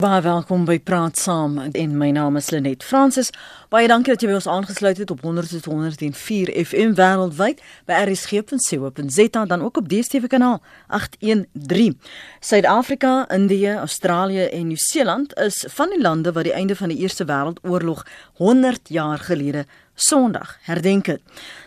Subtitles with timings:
[0.00, 3.28] Baie welkom by Praat Saam en my naam is Lenet Fransis.
[3.68, 9.66] Baie dankie dat jy by ons aangesluit het op 100.104 FM wêreldwyd by rsg.co.za dan
[9.66, 11.98] ook op DStv kanaal 813.
[12.40, 17.28] Suid-Afrika, Indië, Australië en Nieu-Seeland is van die lande wat die einde van die Eerste
[17.28, 18.06] Wêreldoorlog
[18.40, 19.66] 100 jaar gelede
[20.00, 21.20] Sondag herdenk het.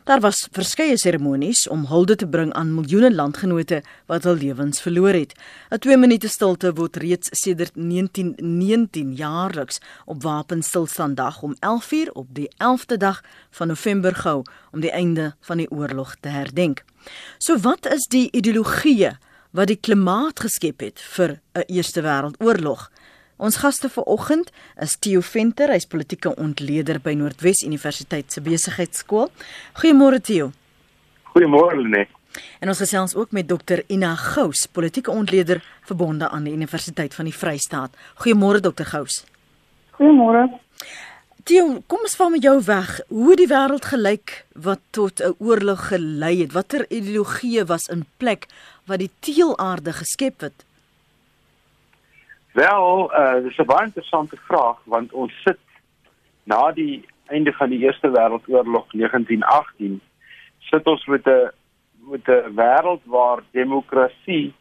[0.04, 5.14] Daar was verskeie seremonies om hulde te bring aan miljoene landgenote wat hul lewens verloor
[5.14, 5.36] het.
[5.70, 12.50] 'n 2 minute stilte word reeds sedert 1919 jaarliks op Wapenstilstanddag om 11:00 op die
[12.58, 16.84] 11de dag van November gehou om die einde van die oorlog te herdenk.
[17.38, 19.12] So wat is die ideologie
[19.52, 22.90] wat die klimaat geskep het vir 'n Eerste Wêreldoorlog?
[23.44, 29.28] Ons gaste vanoggend is Theo Venter, hy's politieke ontleder by Noordwes Universiteit se Besigheidsskool.
[29.82, 30.54] Goeiemôre Theo.
[31.34, 32.14] Goeiemôre Lenet.
[32.64, 37.28] En ons gesels ook met Dr Ina Gous, politieke ontleder verbonde aan die Universiteit van
[37.28, 37.92] die Vrystaat.
[38.24, 39.26] Goeiemôre Dr Gous.
[40.00, 40.48] Goeiemôre.
[41.44, 43.02] Theo, kom ons val met jou weg.
[43.12, 46.56] Hoe het die wêreld gelyk wat tot 'n oorlog gelei het?
[46.56, 48.48] Watter ideologie was in plek
[48.88, 50.64] wat die teelaarde geskep het?
[52.54, 55.60] Wel, uh dis 'n baie interessante vraag want ons sit
[56.44, 60.02] na die einde van die Eerste Wêreldoorlog 1918
[60.60, 61.50] sit ons met 'n
[62.12, 64.54] met 'n wêreld waar demokrasie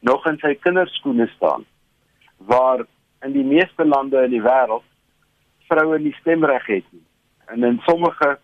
[0.00, 1.64] nog in sy kinderskoene staan.
[2.36, 2.86] Waar
[3.20, 4.84] in die meeste lande in die wêreld
[5.68, 7.06] vroue nie stemreg het nie.
[7.46, 8.38] En in sommige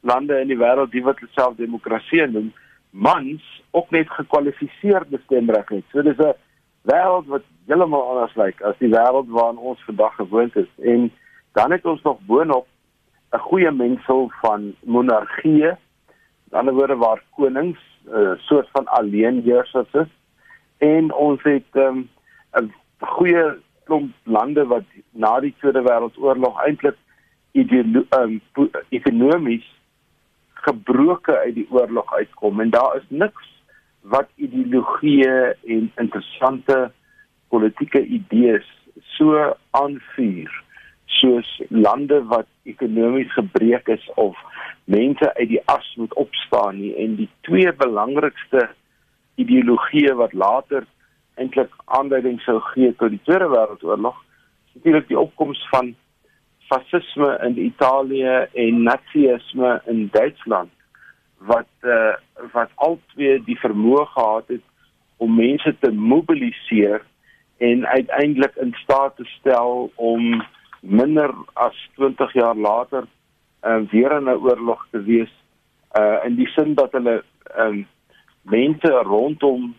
[0.00, 2.52] lande in die wêreld die wat self demokrasie noem,
[2.90, 5.84] mans ook net gekwalifiseerde stemreg het.
[5.92, 6.34] So dis 'n
[6.82, 10.70] wêreld wat heeltemal anders lyk as die wêreld waarin ons vandag gewoond is.
[10.82, 11.10] En
[11.58, 12.66] dan het ons nog boonop
[13.32, 15.78] 'n goeie mengsel van monargie, aan
[16.48, 20.10] die ander woorde waar konings 'n uh, soort van alleenheersers is.
[20.78, 22.08] En ons het um,
[22.58, 23.44] 'n goeie
[23.84, 26.96] klomp lande wat na die Tweede Wêreldoorlog eintlik
[27.52, 28.40] um,
[28.88, 29.66] ekonomies
[30.54, 32.60] gebroke uit die oorlog uitkom.
[32.60, 33.62] En daar is niks
[34.00, 36.92] wat ideologie en interessante
[37.50, 38.66] politieke idees
[39.16, 39.36] so
[39.76, 40.50] aanvuur
[41.20, 44.38] soos lande wat ekonomies gebreek is of
[44.84, 46.94] mense uit die as moet opstaan nie.
[46.96, 48.68] En die twee belangrikste
[49.40, 50.86] ideologieë wat later
[51.40, 54.18] eintlik aanleiding sou gee tot die Tweede Wêreldoorlog
[54.74, 55.94] natuurlik die opkoms van
[56.70, 60.70] fasisme in Italië en nazisme in Duitsland
[61.50, 62.14] wat uh,
[62.52, 64.66] wat altyd die vermoë gehad het
[65.16, 67.02] om mense te mobiliseer
[67.60, 70.44] en uiteindelik in staat te stel om
[70.80, 73.04] minder as 20 jaar later
[73.64, 75.32] uh, weer in 'n oorlog te wees
[75.98, 77.22] uh, in die sin dat hulle
[77.58, 77.86] um,
[78.42, 79.74] mense rondom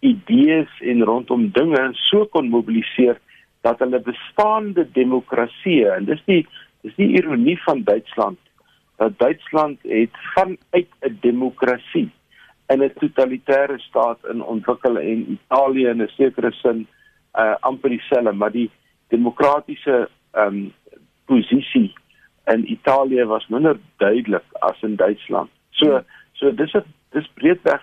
[0.00, 3.18] idees en rondom dinge so kon mobiliseer
[3.60, 6.46] dat hulle bestaande demokrasie en dis die
[6.80, 8.38] dis die ironie van Duitsland
[8.96, 12.10] dat Duitsland het vanuit 'n demokrasie
[12.68, 16.86] in 'n totalitêre staat in ontwikkel en Italië in 'n sekere sin
[17.36, 18.70] uh amper dieselfde maar die
[19.08, 20.72] demokratiese um
[21.26, 21.94] posisie
[22.46, 25.50] in Italië was minder duidelik as in Duitsland.
[25.70, 26.00] So
[26.32, 27.82] so dis 'n dis breedweg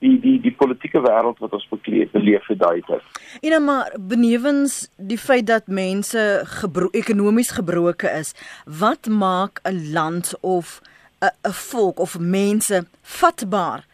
[0.00, 3.04] die die die politieke wêreld wat ons bekleed beleef vir daai tyd.
[3.42, 8.34] En maar benewens die feit dat mense gebro ekonomies gebroke is,
[8.64, 10.80] wat maak 'n land of
[11.20, 13.84] 'n 'n volk of mense vatbaar?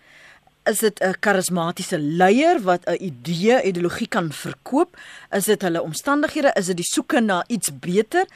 [0.66, 4.96] Is dit 'n karismatiese leier wat 'n idee, ideologie kan verkoop?
[5.30, 6.52] Is dit hulle omstandighede?
[6.54, 8.26] Is dit die soeke na iets beter?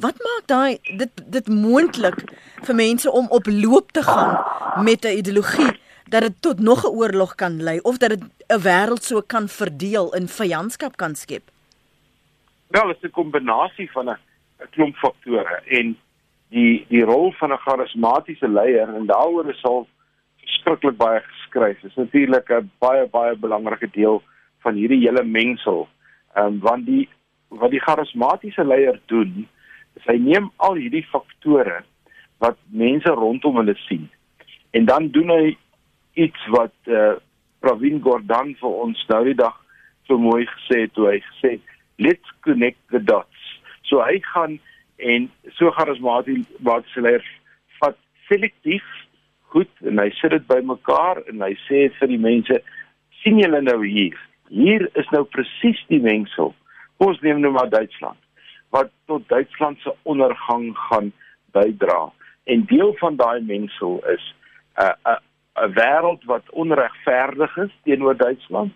[0.00, 2.18] Wat maak daai dit dit moontlik
[2.62, 4.44] vir mense om op loop te gaan
[4.84, 5.80] met 'n ideologie?
[6.12, 9.48] dat dit tot nog 'n oorlog kan lei of dat dit 'n wêreld so kan
[9.48, 11.42] verdeel in vyandskap kan skep?
[12.66, 14.18] Wel, dit is 'n kombinasie van 'n
[14.70, 15.98] klomp faktore en
[16.48, 19.88] die die rol van 'n charismatiese leier en daaroor is al
[20.44, 21.80] verskriklik baie geskryf.
[21.80, 24.22] Dit is natuurlik 'n baie baie belangrike deel
[24.62, 25.88] van hierdie hele mengsel.
[26.34, 27.08] Ehm um, want die
[27.48, 29.48] wat die charismatiese leier doen,
[29.94, 31.82] is hy neem al hierdie faktore
[32.38, 34.08] wat mense rondom hulle sien
[34.72, 35.56] en dan doen hy
[36.14, 37.14] iets wat uh,
[37.62, 39.54] Pravin Gordhan vir ons nou die dag
[40.08, 41.52] so mooi gesê het toe hy gesê
[42.02, 43.42] let's connect the dots.
[43.86, 44.58] So hy gaan
[44.98, 45.28] en
[45.58, 47.18] so charismaties wat hy
[47.78, 47.98] vat
[48.28, 48.86] selektief
[49.52, 52.58] goed en hy sit dit bymekaar en hy sê vir die mense
[53.22, 54.18] sien julle nou hier.
[54.52, 56.54] Hier is nou presies die mengsel.
[57.02, 58.18] Ons neem nou maar Duitsland
[58.72, 61.10] wat tot Duitsland se ondergang gaan
[61.52, 62.06] bydra.
[62.48, 64.24] En deel van daai mengsel is
[64.80, 65.20] 'n uh, 'n uh,
[65.64, 68.72] 'n wêreld wat onregverdig is teenoor Duitsland.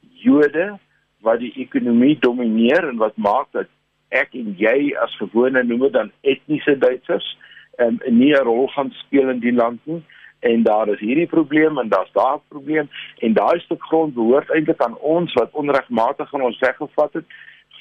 [0.00, 0.78] Jode
[1.20, 3.68] wat die ekonomie domineer en wat maak dat
[4.08, 7.36] ek en jy as gewone noem dit dan etniese Duitsers
[7.76, 10.02] um, nie 'n rol gaan speel in die land nie.
[10.40, 12.88] En daar is hierdie probleem en daar's daar 'n probleem.
[13.18, 17.24] En daai stuk grond behoort eintlik aan ons wat onregmatig aan ons weggevat het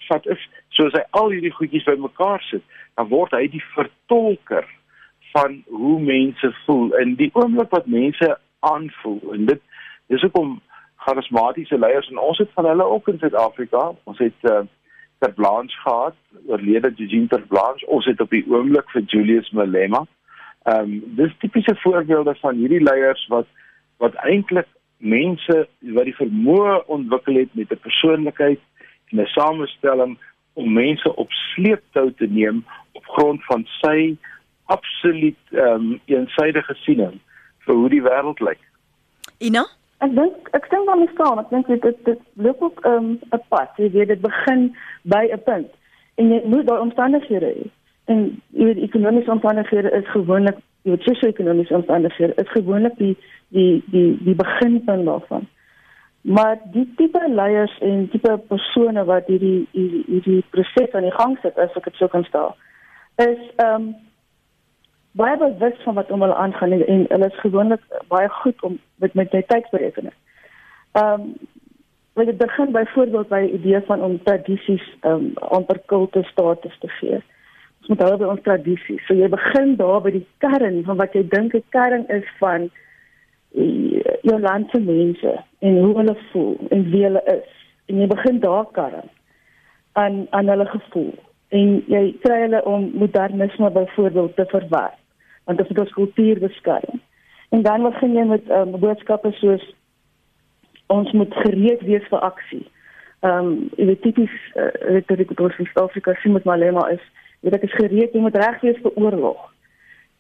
[0.08, 0.50] vat is.
[0.70, 2.64] Soos hy al hierdie goedjies bymekaar sit
[2.96, 4.68] dan word hy die vertolker
[5.34, 6.94] van hoe mense voel.
[6.94, 9.62] In die oomblik wat mense aanvoel en dit
[10.08, 10.62] dis hoekom
[11.06, 14.62] charismatiese leiers en ons het van hulle ook in Suid-Afrika ons het uh,
[15.26, 16.16] ter Blanche gehad,
[16.48, 17.88] oorlede Eugene ter Blanche.
[17.88, 20.06] Ons het op die oomblik vir Julius Malema.
[20.70, 23.48] Ehm um, dis tipiese voorbeelde van hierdie leiers wat
[24.04, 24.68] wat eintlik
[24.98, 25.68] mense
[25.98, 28.62] wat die vermoë ontwikkel het met 'n persoonlikheid
[29.12, 30.18] en 'n samestelling
[30.54, 34.18] om mense op sleeptou te neem op grond van sy
[34.66, 37.20] absoluut ehm um, eensidedige siening
[37.66, 38.62] vir hoe die wêreld lyk.
[39.38, 39.66] Ina
[40.06, 41.40] Ek dink ek stem daarmee saam.
[41.42, 43.74] Ek dink dit dit, dit loop ook ehm, 'n um, pad.
[43.82, 45.72] Jy weet dit begin by 'n punt.
[46.16, 47.66] En jy moet daai omstandighede hê.
[48.06, 53.18] En jy weet ekonomiese omstandighede is gewoonlik, jy weet sosio-ekonomiese omstandighede is gewoonlik die
[53.50, 55.48] die die die beginpunt daarvan.
[56.22, 61.58] Maar die tipe leiers en tipe persone wat hierdie hierdie proses aan die gang sit,
[61.58, 62.56] as ek dit sou kan stel,
[63.16, 63.96] is ehm um,
[65.16, 68.80] baie bewus van wat om hulle aangaan en, en hulle is gewoonlik baie goed om
[68.96, 70.14] met met my tydsberekening.
[70.92, 71.36] Ehm um,
[72.16, 76.78] wil dit begin byvoorbeeld by die idee van om tradisies ehm um, amper kulte status
[76.80, 77.20] te gee.
[77.80, 79.06] Ons moet hou by ons tradisies.
[79.08, 82.70] So jy begin daar by die kern van wat jy dink 'n kern is van
[84.22, 87.52] jou land se mense en hoe hulle voel en wie hulle is.
[87.86, 89.10] En jy begin daar kern
[89.92, 91.14] aan aan hulle gevoel
[91.50, 95.05] en jy kry hulle om modernisme byvoorbeeld te verwerk
[95.46, 97.02] want dit is ons kultuur beskerm.
[97.50, 99.66] En dan begin jy met um, boodskappe soos
[100.94, 102.64] ons moet gereed wees vir aksie.
[103.26, 107.02] Ehm um, jy weet tipies uh, retoriek wat ons in Suid-Afrika sien met Malema is,
[107.40, 109.42] jy weet ek is gereed, jy moet reg wees vir oorlog.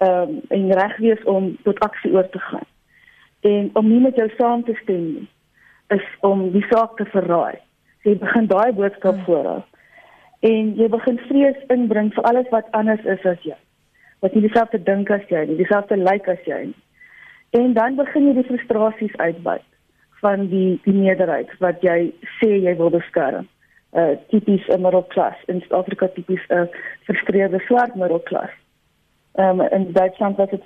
[0.05, 2.67] Ehm um, en reg wees om tot aksie oor te gaan.
[3.45, 5.29] En om nie met jou saam te stem nie
[5.93, 7.61] is om die saak te verraai.
[8.01, 9.25] So jy begin daai boodskap hmm.
[9.27, 9.59] voorhou.
[10.45, 13.57] En jy begin vrees inbring vir alles wat anders is as jy
[14.19, 16.81] wat nie dieselfde dink as jy nie, dieselfde lyk like as jy nie.
[17.55, 19.63] En dan begin jy die frustrasies uitbuit
[20.23, 23.47] van die die meerderheid wat jy sê jy wil beskerm.
[23.95, 26.67] Uh tipies 'n middelklas in Suid-Afrika tipies 'n uh,
[27.07, 28.53] verstreede swart middelklas.
[29.35, 30.63] Ehm um, in Duitsland was dit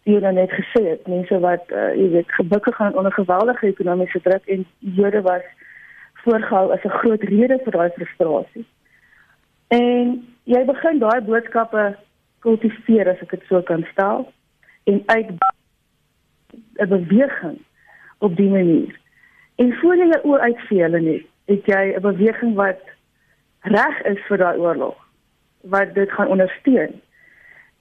[0.00, 4.20] stuur dan net gesê het mense wat uh, jy weet gebukke gaan onder geweldige ekonomiese
[4.20, 5.46] druk en Jode was
[6.24, 8.66] voorgehou as 'n groot rede vir daai frustrasie.
[9.68, 11.96] En jy begin daai boodskappe
[12.46, 14.28] kultiveer as ek dit so kan stel
[14.86, 15.30] en uit
[16.78, 17.58] 'n beweging
[18.18, 18.94] op die manier.
[19.56, 22.80] En voor jy oor uitvee hulle net, het jy 'n beweging wat
[23.60, 24.96] reg is vir daai oorlog
[25.60, 27.00] wat dit gaan ondersteun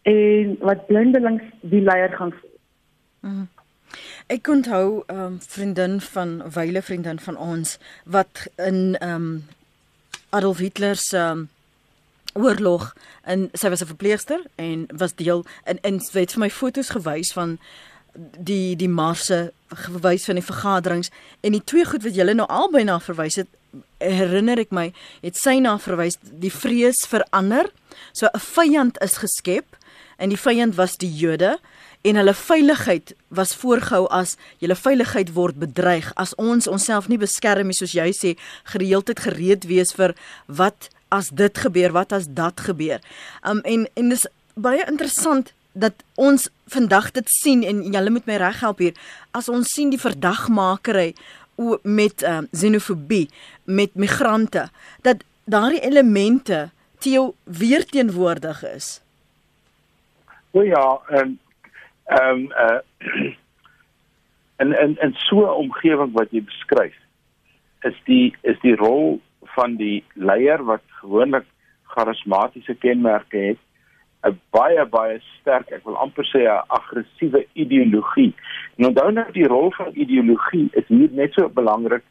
[0.01, 2.57] en wat blindelings die leier gaan voel.
[3.19, 3.47] Mm.
[4.27, 9.45] Ek onthou 'n um, vriendin van wyle vriendin van ons wat in ehm um,
[10.29, 11.49] Adolf Hitler se um,
[12.35, 12.93] oorlog
[13.23, 17.33] en sy was 'n verpleegster en was deel in in het vir my foto's gewys
[17.33, 17.57] van
[18.37, 21.09] die die marse gewys van die vergaderings
[21.41, 23.47] en die twee goed wat julle nou albei na verwys het
[23.99, 27.71] herinner ek my het sy na verwys die vrees verander.
[28.13, 29.77] So 'n vyand is geskep
[30.17, 31.59] en die vyand was die Jode
[32.05, 37.71] en hulle veiligheid was voorgehou as julle veiligheid word bedreig as ons onsself nie beskerm
[37.71, 38.35] nie soos jy sê
[38.73, 40.13] gereeldheid gereed wees vir
[40.45, 42.99] wat as dit gebeur, wat as dat gebeur.
[43.45, 48.37] Um en en dis baie interessant dat ons vandag dit sien en julle moet my
[48.41, 48.95] reg help hier.
[49.35, 51.13] As ons sien die verdagmakery
[51.83, 53.29] met um xenofobie,
[53.63, 54.69] met migrante,
[55.01, 56.69] dat daardie elemente
[56.99, 58.99] teo weer teenwoordig is.
[60.55, 61.37] O ja, en
[62.05, 62.79] ehm um, uh
[64.61, 66.95] en en en so 'n omgewing wat jy beskryf
[67.83, 69.19] is die is die rol
[69.55, 71.45] van die leier wat gewoonlik
[71.95, 73.61] charismatiese kenmerke het,
[74.25, 78.33] 'n baie baie sterk, ek wil amper sê 'n aggressiewe ideologie.
[78.77, 82.03] En onthou nou die rol van ideologie is hier net so belangrik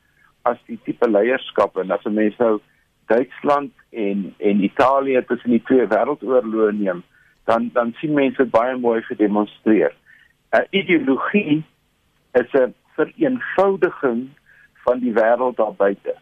[0.42, 2.60] as die tipe leierskap en as 'n mens nou
[3.06, 7.02] Duitsland en en Italië tussen die twee wêreldoorloë neem,
[7.44, 9.94] dan dan sien mense baie mooi gedemonstreer.
[10.52, 11.62] 'n Ideologie
[12.32, 14.28] is 'n vereenvoudiging
[14.84, 16.14] van die wêreld daar buite.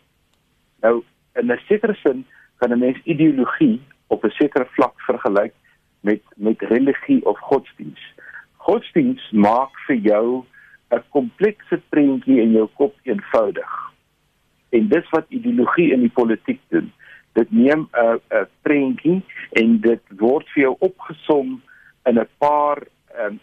[0.80, 1.02] Nou
[1.32, 2.26] in 'n sekere sin
[2.56, 5.54] kan 'n mens ideologie op 'n sekere vlak vergelyk
[6.00, 8.00] met met religie of godsdiens.
[8.56, 10.44] Godsdiens maak vir jou
[10.90, 13.92] 'n komplekse prentjie in jou kop eenvoudig.
[14.68, 16.92] En dis wat ideologie in die politiek doen.
[17.32, 21.62] Dit neem 'n 'n prentjie en dit word vir jou opgesom
[22.04, 22.78] in 'n paar
[23.20, 23.40] um,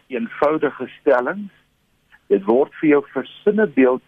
[0.59, 1.51] eenvoudige stellings.
[2.27, 4.03] Dit word vir jou versinne beeld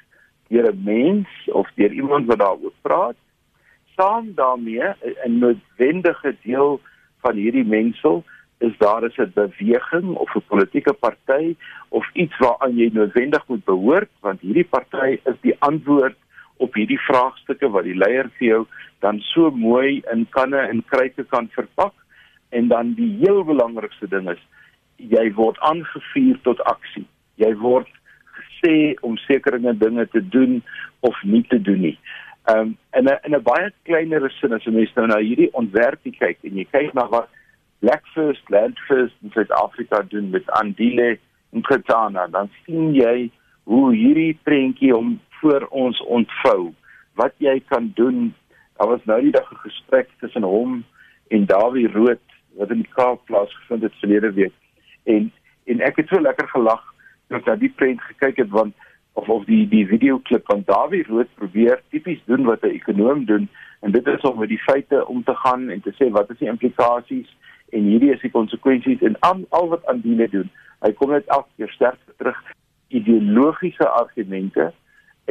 [0.50, 3.16] deur 'n mens of deur iemand wat daaroor praat.
[3.96, 4.94] Saam daarmee
[5.26, 6.80] 'n noodwendige deel
[7.22, 8.24] van hierdie mengsel
[8.60, 11.56] is daar is 'n beweging of 'n politieke party
[11.90, 16.18] of iets waaraan jy noodwendig moet behoort want hierdie party is die antwoord
[16.58, 18.66] op hierdie vraagstukke wat die leier vir jou
[19.00, 21.94] dan so mooi in kanne en kruike kan verpak
[22.50, 24.42] en dan die heel belangrikste ding is
[25.10, 27.06] jy word aangevuur tot aksie.
[27.42, 27.90] Jy word
[28.38, 30.62] gesê om sekere dinge te doen
[31.00, 31.98] of nie te doen nie.
[32.50, 35.54] Ehm um, in 'n in 'n baie kleiner sin as 'n mens nou na hierdie
[35.54, 37.30] ontwerpie kyk en jy kyk na wat
[37.80, 41.18] Black First, Land First in Suid-Afrika doen met Andile
[41.52, 43.32] en Kretana, dan sien jy
[43.64, 46.74] hoe hierdie prentjie om voor ons ontvou.
[47.16, 48.34] Wat jy kan doen.
[48.78, 50.84] Daar was nou die dag 'n gesprek tussen hom
[51.28, 52.26] en Dawie Rood
[52.58, 54.54] wat in die Kaap plaasgevind het verlede week
[55.04, 55.32] en
[55.66, 56.82] en ek het so lekker gelag
[57.28, 58.74] toe ek na die prent gekyk het want
[59.14, 63.26] of of die die video klip van Dawie Rood probeer tipies doen wat 'n ekonom
[63.26, 63.50] doen
[63.82, 66.38] en dit is om met die feite om te gaan en te sê wat is
[66.38, 67.30] die implikasies
[67.70, 70.50] en hierdie is die konsekwensies en al, al wat Andile doen.
[70.86, 72.40] Hy kom net elke keer sterk terug
[72.88, 74.72] ideologiese argumente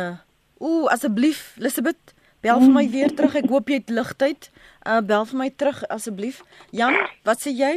[0.57, 3.37] Ooh, asseblief, Elisabeth, bel vir my weer terug.
[3.37, 4.49] Ek hoop jy het ligtyd.
[4.81, 6.41] Uh bel vir my terug asseblief.
[6.73, 7.75] Jan, wat sê jy?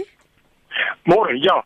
[1.04, 1.60] Môre, ja.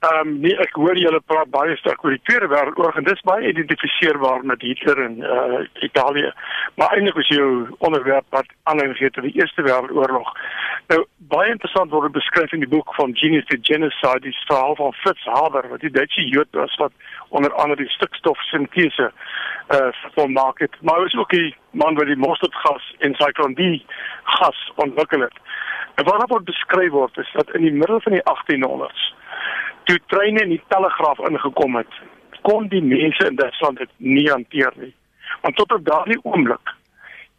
[0.00, 3.18] Ehm um, nee, ek hoor julle praat baie sterk oor die Tweede Wêreldoorlog en dis
[3.28, 6.30] baie identifiseerbaar met Hitler en eh uh, Italië.
[6.80, 7.48] Maar eintlik is jou
[7.88, 10.30] onderwerp wat aanleiding gee tot die Eerste Wêreldoorlog.
[10.92, 11.04] Nou
[11.34, 15.28] baie interessant word beskryf in die boek van Genius to Genocide, die verhaal van Fritz
[15.34, 16.96] Haber, wat die Duitse Jood was wat
[17.28, 20.80] onder andere die stikstofsintese eh uh, vermaak het.
[20.80, 23.84] Maar hy was ook die man wat die mosterdgas en Zyklon B
[24.24, 25.38] gas ontwikkel het.
[25.94, 29.10] En wat word beskryf word is dat in die middel van die 1800s
[29.84, 32.00] toe treine in die telegraaf ingekom het,
[32.42, 34.92] kon die mense in Duitsland dit nie hanteer nie.
[35.40, 36.74] Want tot op daardie oomblik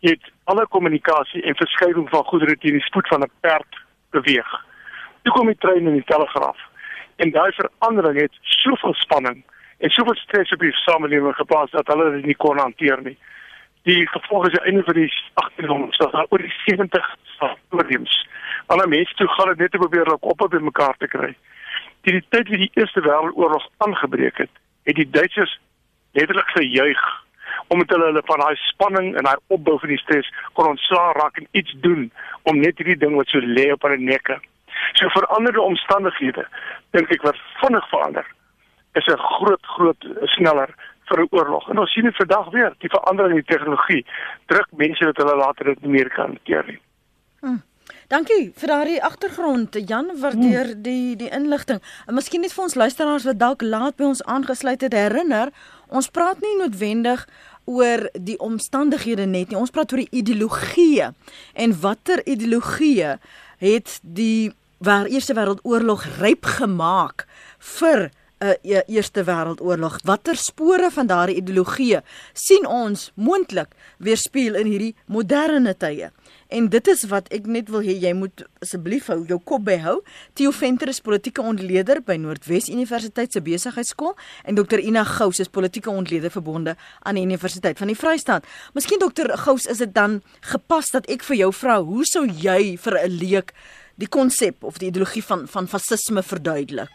[0.01, 4.51] het alle kommunikasie en verskywing van goedere teen die spoed van 'n perd beweeg.
[5.21, 6.57] Toe kom die trein in die telegraaf
[7.15, 9.43] en daai verandering het soveel spanning
[9.77, 13.17] en soveel stres op die samelewing geplaas dat hulle dit nie kon hanteer nie.
[13.83, 18.27] Die gevolg is einde van die 1800s, dat daar oor die 70 stadiums.
[18.65, 21.35] Alle mense toe gaan dit net probeer om op op mekaar te kry
[22.01, 24.53] teen die tyd wie die Eerste Wêreldoorlog aangebreek het,
[24.83, 25.59] het die Duitsers
[26.11, 27.03] letterlik gejuig
[27.67, 31.37] omdat hulle hulle van daai spanning en daai opbou van die stres kon ontslaa raak
[31.39, 32.09] en iets doen
[32.49, 34.39] om net hierdie ding wat so lê op hulle nekke.
[34.99, 36.47] So veranderde omstandighede
[36.95, 38.27] dink ek wat vinnig verander
[38.99, 40.75] is 'n groot groot sneller
[41.07, 41.69] vir 'n oorlog.
[41.69, 44.05] En ons sien dit vandag weer, die verandering in die tegnologie
[44.45, 46.79] druk mense dat hulle later dit nie meer kan hanteer nie.
[48.11, 50.81] Dankie vir daardie agtergrond Jan waardeer hmm.
[50.83, 51.79] die die inligting.
[52.11, 55.53] En miskien net vir ons luisteraars wat dalk laat by ons aangesluit het herinner,
[55.87, 57.23] ons praat nie noodwendig
[57.71, 59.59] oor die omstandighede net nie.
[59.59, 61.07] Ons praat oor die ideologie
[61.55, 63.13] en watter ideologie
[63.63, 64.51] het die
[64.83, 67.29] waar Eerste Wêreldoorlog ryp gemaak
[67.77, 68.09] vir
[68.41, 70.01] 'n uh, Eerste Wêreldoorlog.
[70.03, 72.01] Watter spore van daardie ideologie
[72.33, 76.11] sien ons moontlik weerspieël in hierdie moderne tye?
[76.51, 80.01] En dit is wat ek net wil hê jy moet asseblief hou jou kop byhou.
[80.35, 85.51] Theo Venter is politieke ontleder by Noordwes Universiteit se besigheidskool en Dr Ina Gous is
[85.51, 86.75] politieke ontleder verbonde
[87.07, 88.43] aan die Universiteit van die Vrystaat.
[88.75, 90.19] Miskien Dr Gous, is dit dan
[90.51, 93.55] gepas dat ek vir jou vra, hoe sou jy vir 'n leek
[93.95, 96.91] die konsep of die ideologie van van fasisme verduidelik?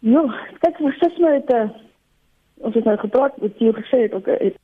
[0.00, 0.26] Ja,
[0.66, 1.70] kyk, fasisme het 'n uh,
[2.66, 4.56] ons het nou gepraat met jou gesê het ook het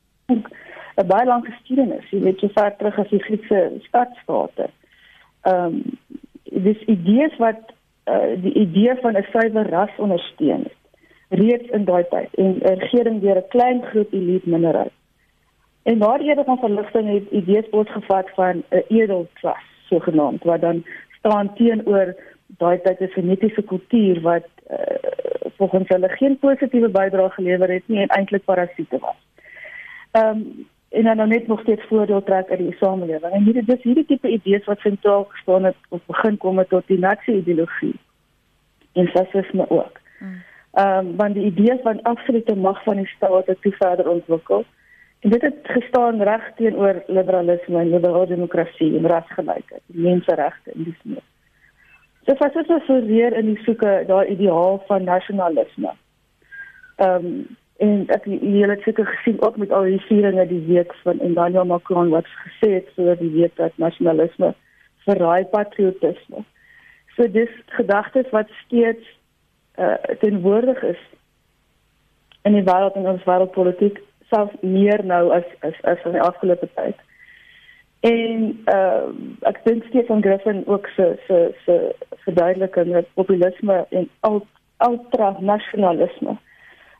[0.97, 2.11] 'n baie lang geskiedenis.
[2.11, 4.71] Jy weet so ver terug as die Griekse stadsstate.
[5.43, 5.83] Ehm um,
[6.65, 7.73] dis idees wat
[8.07, 10.83] uh, die idee van 'n suiwer ras ondersteun het
[11.29, 14.93] reeds in daai tyd en 'n regering deur 'n klein groep elite minderheid.
[15.83, 20.85] En die era van verligting het idees voortgevat van 'n edelklas sogenaamd wat dan
[21.19, 22.15] staan teenoor
[22.47, 24.77] daai tyd se genetiese kultuur wat uh,
[25.57, 29.17] volgens hulle geen positiewe bydrae gelewer het nie en eintlik parasiete was.
[30.11, 33.33] Ehm um, en dan nou net nog steeds voordeel trek uit die samelewing.
[33.33, 36.87] En hierdie dis hierdie tipe idees wat sentraal gestaan het of begin kom het tot
[36.87, 37.95] die nazi-ideologie
[38.93, 40.01] en fasisme ook.
[40.19, 40.43] Hmm.
[40.73, 44.65] Ehm um, want die idee van absolute mag van die staat het toe verder ontwikkel.
[45.21, 51.01] En dit het gestaan reg teenoor liberalisme en liberale demokrasie en rasgelykheid, menseregte en dis
[51.03, 51.23] meer.
[52.27, 55.93] So vas dit so weer in die soeke daai ideaal van nasionalisme.
[56.97, 60.95] Ehm um, en ek jy het seker gesien ook met al die vieringe die week
[61.03, 64.55] van Emmanuel Macron wat gesê het so die week dat nasionalisme
[65.05, 66.45] verraai patriotisme.
[67.17, 69.05] So dis gedagtes wat steeds
[69.79, 71.03] uh, teenwoordig is
[72.43, 73.99] in die wêreld en ons wêreldpolitiek
[74.31, 77.03] selfs meer nou as as as in die afgelope tyd.
[78.07, 79.11] En uh
[79.51, 81.79] ek dink steeds van Griffin ook se se se
[82.25, 86.39] verduideliking dat populisme en ultra nasionalisme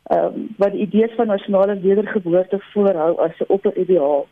[0.05, 4.27] ehm um, wat die idees van nasionale wedergeboorte voorhou as 'n opperideaal.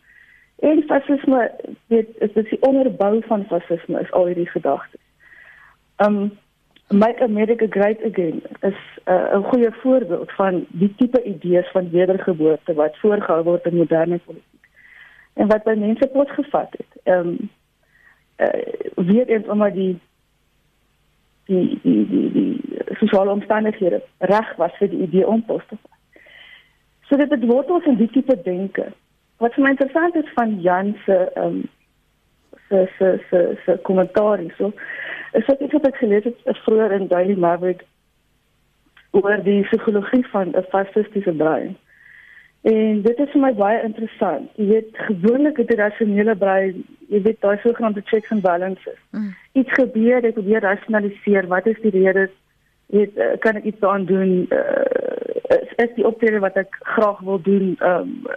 [0.60, 1.52] En fasisme
[1.88, 5.02] weet is dit die onderbou van fasisme is al hierdie gedagtes.
[5.96, 6.32] Ehm um,
[6.90, 12.74] Make America Great Again is uh, 'n goeie voorbeeld van die tipe idees van wedergeboorte
[12.74, 14.54] wat voorgehou word in moderne politiek
[15.34, 16.92] en wat by mense pot gevat het.
[17.04, 17.50] Ehm um,
[18.38, 20.00] uh, weer eens omdat die
[21.46, 26.22] die die die, die sosiale omstandighede reg was vir die idee om pos te vat.
[27.10, 28.92] So dit het wortels in die tipe denke.
[29.44, 31.64] Wat vir my interessant is van Jan se ehm um,
[32.70, 34.72] se se se se kommentaar hierso
[35.34, 37.84] is dat ek het gelees het vroeër in Daily Maverick
[39.12, 41.76] oor die psigologie van 'n fasistiese brein.
[42.64, 44.50] En dit is vir my baie interessant.
[44.56, 49.00] Jy weet gewoonlik het 'n rasionele brein, jy weet daai sogenaamde checks and balances.
[49.12, 49.36] Mm.
[49.52, 52.30] Iets gebeur, ek probeer rasionaliseer, wat is die rede?
[52.86, 54.46] Weet, uh, kan ek iets daaraan doen?
[54.50, 58.32] Uh, is, is die optrede wat ek graag wil doen, ehm um,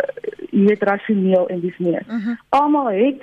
[0.50, 2.02] jy weet rasioneel en dis meer.
[2.08, 2.38] Mm -hmm.
[2.48, 3.22] Almal het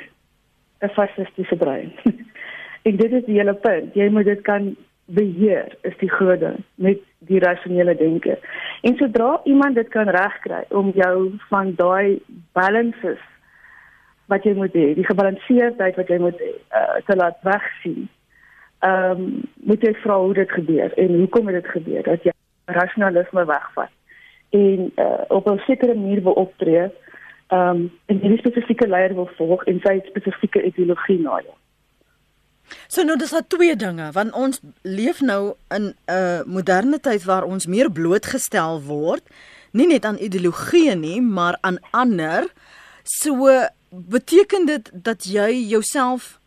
[0.79, 1.93] 'n fasistiese brein.
[2.87, 3.93] en dit is die hele punt.
[3.93, 8.39] Jy moet dit kan beheer is die groot ding met die rasionele denke.
[8.81, 13.19] En sodra iemand dit kan regkry om jou van daai balances
[14.31, 18.07] wat jy moet hê, die gebalanseerdheid wat jy moet hê, uh, te laat wegsien.
[18.83, 22.31] Ehm um, moet jy vra hoe dit gebeur en hoekom het dit gebeur dat jy
[22.65, 23.91] rasionalisme wegvat
[24.49, 26.91] en uh, op 'n sekere manier wil optree
[27.47, 31.59] ehm um, en 'n spesifieke leier wil volg en sy spesifieke ideologie najaag.
[32.87, 37.23] So nou dis daar twee dinge want ons leef nou in 'n uh, moderne tyd
[37.23, 39.23] waar ons meer blootgestel word
[39.71, 42.51] nie net aan ideologieë nie maar aan ander.
[43.03, 43.49] So
[43.89, 46.39] beteken dit dat jy jouself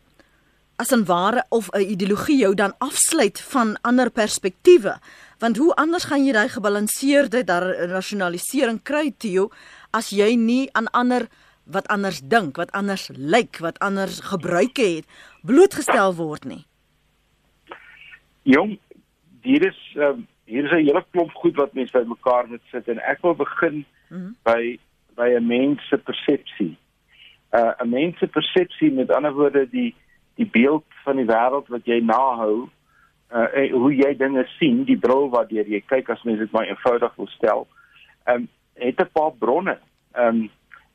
[0.77, 4.99] as 'n ware of 'n ideologie jou dan afsluit van ander perspektiewe?
[5.39, 9.51] Want hoe anders gaan jy daai gebalanseerde daar rasionalisering kry Theo
[9.91, 11.29] as jy nie aan ander
[11.65, 15.07] wat anders dink, wat anders lyk, wat anders gebruike het,
[15.43, 16.65] blootgestel word nie.
[18.43, 18.79] Jong,
[19.43, 20.15] hier is uh,
[20.47, 23.85] hier is 'n hele klomp goed wat mense bymekaar moet sit en ek wil begin
[24.09, 24.35] mm -hmm.
[24.43, 24.79] by
[25.17, 26.77] by 'n mens se persepsie.
[27.53, 29.95] Uh, 'n Mens se persepsie met ander woorde die
[30.37, 32.69] die beeld van die wêreld wat jy nahou,
[33.33, 37.15] uh, hoe jy dinge sien, die bril waardeur jy kyk as mens dit maar eenvoudig
[37.17, 37.67] wil stel.
[38.27, 39.79] Ehm um, het 'n paar bronne.
[40.15, 40.51] Ehm um,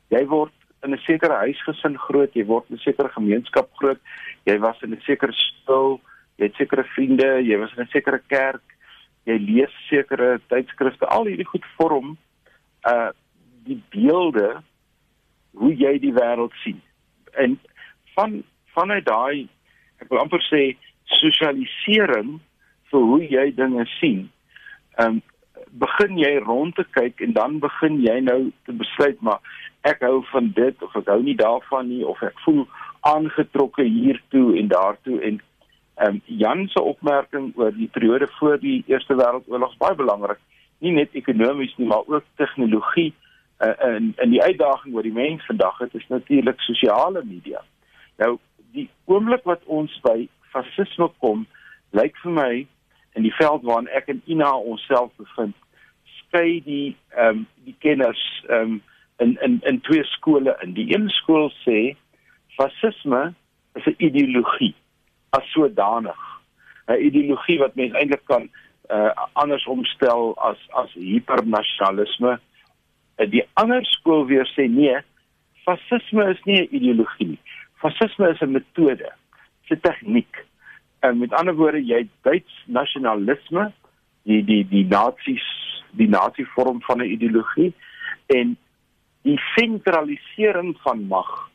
[0.08, 0.52] jy word
[0.82, 4.00] in 'n sekere huisgesin groot, jy word in 'n sekere gemeenskap groot,
[4.44, 6.00] jy was in 'n sekere skool,
[6.36, 8.62] jy het sekere vriende, jy was in 'n sekere kerk,
[9.24, 12.16] jy lees sekere tydskrifte, al hierdie goed vorm
[12.86, 13.10] uh
[13.64, 14.62] die beelde
[15.54, 16.80] hoe jy die wêreld sien.
[17.32, 17.60] En
[18.14, 18.42] van
[18.76, 19.48] vanuit daai
[20.02, 20.62] ek wil amper sê
[21.20, 22.38] sosialisering
[22.90, 24.26] vir hoe jy dinge sien.
[24.98, 25.22] Um
[25.72, 29.40] begin jy rond te kyk en dan begin jy nou te besluit maar
[29.88, 32.66] ek hou van dit of ek hou nie daarvan nie of ek voel
[33.08, 35.40] aangetrokke hiertoe en daartoe en
[36.02, 40.38] ehm um, Jan se opmerking oor die periode voor die Eerste Wêreldoorlog is baie belangrik.
[40.80, 43.12] Nie net ekonomies nie, maar ook tegnologie
[43.60, 47.60] uh, en en die uitdaging wat die mens vandag het is natuurlik sosiale media.
[48.16, 48.38] Nou
[48.72, 51.46] die oomblik wat ons by fasisme kom,
[51.96, 52.52] lyk vir my
[53.16, 55.56] in die veld waarin ek en Ina onsself bevind,
[56.20, 58.80] skei die ehm um, die kenners ehm um,
[59.22, 60.74] in in in twee skole in.
[60.74, 61.94] Die een skool sê
[62.56, 63.34] fasisme
[63.74, 64.74] is 'n ideologie
[65.30, 66.22] as sodanig.
[66.88, 68.48] 'n Ideologie wat mens eintlik kan
[68.90, 72.38] uh, anders omstel as as hipernasionalisme.
[73.18, 74.98] Uh, die ander skool weer sê nee,
[75.64, 77.42] fasisme is nie 'n ideologie nie.
[77.82, 79.12] Fasisme is 'n metode,
[79.70, 80.44] 'n tegniek.
[81.00, 83.72] En met ander woorde, jy Duits nasionalisme,
[84.22, 85.46] die die die nasies,
[85.90, 87.72] die nasie vorm van 'n ideologie
[88.26, 88.56] en
[89.22, 91.50] die sentralisering van mag,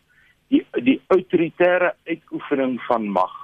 [0.47, 3.35] die die autoritaire uitoefening van mag,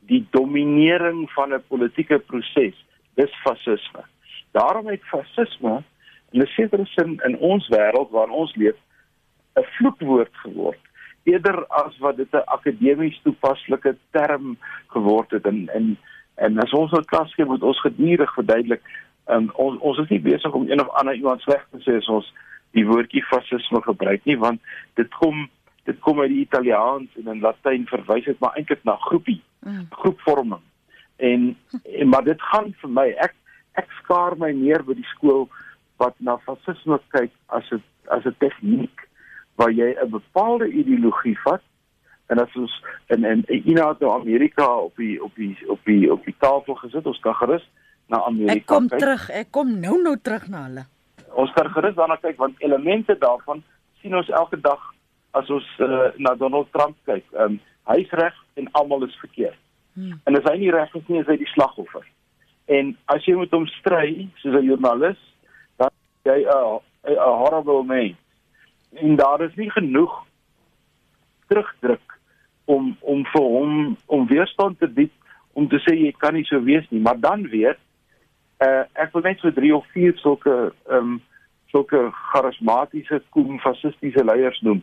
[0.00, 2.74] die dominering van 'n politieke proses,
[3.14, 4.02] dis fasisme.
[4.50, 5.82] Daarom het fasisme
[6.30, 8.76] in 'n sekere sin in ons wêreld waarin ons leef
[9.54, 10.85] 'n vloekwoord geword
[11.26, 14.56] eerder as wat dit 'n akademies toepaslike term
[14.94, 15.46] geword het.
[15.46, 15.96] En en
[16.34, 18.82] en as ons op klas gee moet ons gedurig verduidelik
[19.26, 22.08] um, ons ons is nie besig om een of ander iemand sleg te sê as
[22.12, 22.32] ons
[22.76, 24.60] die woordjie fasisme gebruik nie want
[25.00, 25.46] dit kom
[25.88, 29.86] dit kom uit die Italiaans en in Latyn verwys dit maar eintlik na groepie mm.
[29.90, 30.62] groepvorming.
[31.16, 31.56] En,
[32.00, 33.36] en maar dit gaan vir my ek
[33.80, 35.46] ek skaar my meer by die skool
[36.02, 39.06] wat na fasisme kyk as 'n as 'n tegniek
[39.56, 41.62] waar jy 'n bepaalde ideologie vat
[42.26, 42.74] en as ons
[43.06, 47.06] in in Ina toe Amerika op die op die op die op die tafel gesit
[47.06, 47.68] ons kan gerus
[48.06, 48.62] na Amerika kyk.
[48.62, 48.98] Ek kom kyk.
[48.98, 50.84] terug, ek kom nou nou terug na hulle.
[51.34, 53.62] Ons kan gerus daarna kyk want elemente daarvan
[54.00, 54.82] sien ons elke dag
[55.30, 57.24] as ons uh, na Donald Trump kyk.
[57.32, 59.58] Ehm um, hy's reg en almal is verkeerd.
[59.94, 60.20] Hmm.
[60.24, 62.02] En as hy nie reg is nie, is hy die slagoffer.
[62.66, 65.20] En as jy met hom stry soos 'n joernalis,
[65.78, 65.90] dan
[66.24, 66.80] jy 'n
[67.14, 68.16] 'n horrible man
[68.96, 70.24] en daar is nie genoeg
[71.48, 72.18] terugdruk
[72.64, 75.12] om om vir hom om weerstand te bied
[75.52, 77.76] om te sê jy kan nie so wees nie maar dan weer
[78.64, 80.56] uh, ek wil net so 3 of 4 sulke
[80.88, 81.16] ehm um,
[81.72, 84.82] sulke charismatiese koem fasistiese leiers noem.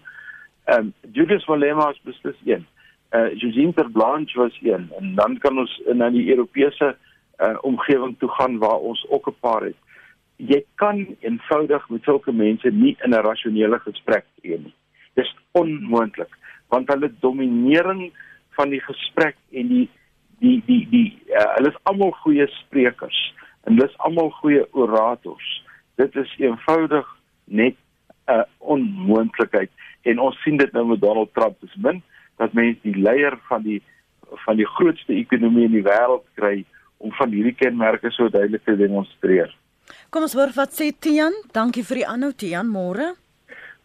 [0.66, 2.66] Ehm um, Julius Malema is beslis een.
[3.10, 6.96] Eh uh, Josine Terblanche was een en dan kan ons na die Europese
[7.40, 9.80] uh, omgewing toe gaan waar ons ook 'n paar het
[10.50, 14.76] jy kan eenvoudig met sulke mense nie in 'n rasionele gesprek tree nie.
[15.16, 16.32] Dis onmoontlik
[16.74, 18.12] want hulle dominering
[18.58, 19.90] van die gesprek en die
[20.40, 23.20] die die die uh, hulle is almal goeie sprekers
[23.64, 25.64] en hulle is almal goeie orators.
[25.96, 27.08] Dit is eenvoudig
[27.46, 27.76] net
[28.28, 32.02] 'n uh, onmoontlikheid en ons sien dit nou met Donald Trump dis min
[32.38, 33.82] dat mense die leier van die
[34.46, 36.66] van die grootste ekonomie in die wêreld kry
[36.98, 39.52] om van hierdie kenmerke so duidelik te demonstreer.
[40.10, 41.34] Kom ons hoor wat sê Tian.
[41.54, 43.14] Dankie vir die aanhou Tian, môre.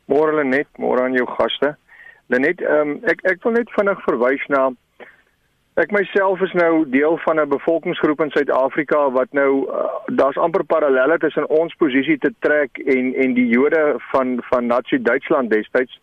[0.09, 1.75] Môre Lenet, môre aan jou gaste.
[2.29, 4.69] Lenet, ehm um, ek ek wil net vinnig verwys na
[5.79, 9.87] ek myself is nou deel van 'n bevolkingsgroep in Suid-Afrika wat nou uh,
[10.21, 14.99] daar's amper parallelle tussen ons posisie te trek en en die Jode van van Nazi
[15.03, 16.01] Duitsland destyds.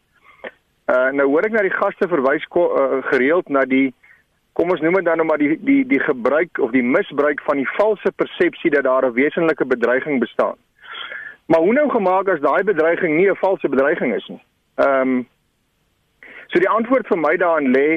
[0.88, 3.94] Uh nou hoor ek na die gaste verwys uh, gereeld na die
[4.56, 7.60] kom ons noem dit dan nou maar die die die gebruik of die misbruik van
[7.60, 10.58] die valse persepsie dat daar 'n wesenlike bedreiging bestaan.
[11.46, 14.44] Maar hoe nou gemaak as daai bedreiging nie 'n valse bedreiging is nie?
[14.76, 15.26] Ehm um,
[16.56, 17.88] So die antwoord vir my daarin lê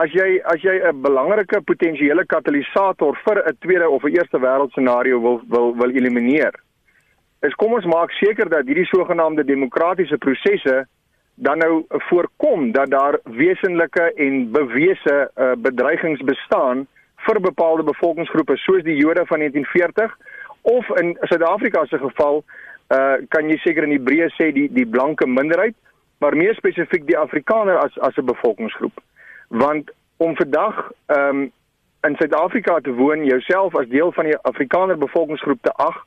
[0.00, 4.70] as jy as jy 'n belangrike potensiële katalisator vir 'n tweede of 'n eerste wêreld
[4.72, 6.54] scenario wil wil wil elimineer.
[7.42, 10.86] Is kom ons maak seker dat hierdie sogenaamde demokratiese prosesse
[11.34, 18.82] dan nou voorkom dat daar wesenlike en bewese uh, bedreigings bestaan vir bepaalde bevolkingsgroepe soos
[18.82, 20.16] die Jode van 1940
[20.62, 22.44] of in Suid-Afrika se geval
[22.88, 25.76] uh, kan jy seker in Hebreë sê die die blanke minderheid
[26.20, 29.00] maar meer spesifiek die Afrikaner as as 'n bevolkingsgroep.
[29.48, 31.52] Want om vandag um,
[32.00, 36.04] in Suid-Afrika te woon jouself as deel van die Afrikaner bevolkingsgroep te ag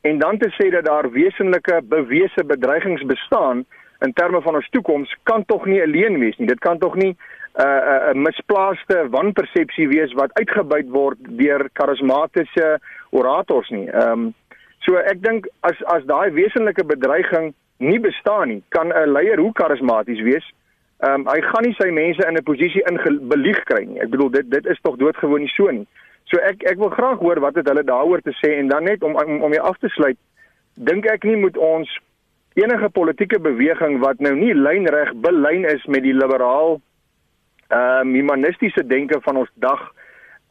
[0.00, 3.64] en dan te sê dat daar wesenlike bewese bedreigings bestaan
[4.04, 6.48] in terme van ons toekoms kan tog nie alleen wees nie.
[6.48, 7.16] Dit kan tog nie 'n
[7.60, 12.78] uh, 'n uh, uh, misplaaste wanpersepsie wees wat uitgebuit word deur karismatiese
[13.10, 13.88] orators nie.
[13.88, 14.34] Ehm um,
[14.78, 19.52] so ek dink as as daai wesenlike bedreiging nie bestaan nie, kan 'n leier hoe
[19.52, 20.46] karismaties wees,
[20.98, 24.00] ehm um, hy gaan nie sy mense in 'n posisie ingebelieg kry nie.
[24.00, 25.86] Ek bedoel dit dit is tog doodgewoon nie so nie.
[26.24, 29.02] So ek ek wil graag hoor wat het hulle daaroor te sê en dan net
[29.02, 30.18] om om, om jy af te sluit,
[30.74, 32.00] dink ek nie moet ons
[32.54, 36.78] enige politieke beweging wat nou nie lynreg belyn is met die liberaal
[37.68, 39.80] ehm uh, humanistiese denke van ons dag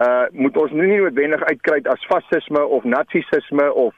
[0.03, 3.93] uh moet ons nie noodwendig uitkry as fasisme of nazisme of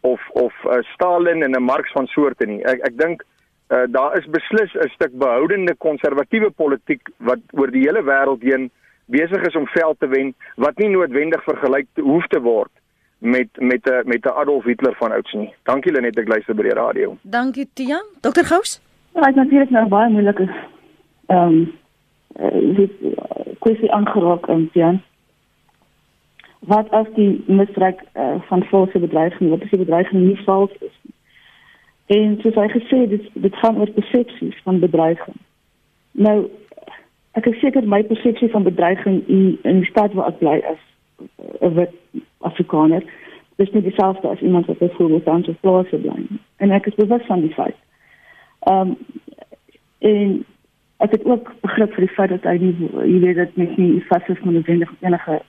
[0.00, 2.62] of of uh, Stalin en 'n Marx van soorte nie.
[2.64, 3.22] Ek ek dink
[3.70, 8.70] uh daar is beslis 'n stuk behoudende konservatiewe politiek wat oor die hele wêreld heen
[9.06, 12.72] besig is om veld te wen wat nie noodwendig vergelyk hoef te word
[13.24, 15.54] met met 'n met 'n Adolf Hitler van ouds nie.
[15.62, 17.16] Dankie Lenet, ek luister by die radio.
[17.22, 18.04] Dankie Tian.
[18.20, 18.80] Dr Gous.
[19.14, 20.50] Ja, dit is natuurlik nou baie moeilik is.
[21.26, 21.72] Ehm um,
[22.40, 22.90] uh, dit
[23.58, 25.02] kwessie aangeraak in Tian.
[26.58, 30.98] Wat as die misbruik uh, van valse bedreiging, wat as die bedreiging nie vals is
[31.02, 31.14] nie?
[32.06, 35.36] En soos hy gesê het, dit dit gaan oor persepsies van bedreiging.
[36.10, 36.50] Nou
[37.30, 40.93] ek is seker my persepsie van bedreiging in in die stad waar ek bly is
[41.60, 41.90] wit
[42.38, 43.04] Afrikaner.
[43.56, 46.26] Dis nie dieselfde as iemand wat byvoorbeeld aan 'n plaas bly.
[46.56, 47.76] En ek is bewus van die feit.
[48.58, 48.96] Ehm um,
[49.98, 50.44] en
[50.96, 52.74] ek het ook begrip vir die feit dat hy nie
[53.12, 55.42] jy weet dat mens nie fasisme noodwendig met enige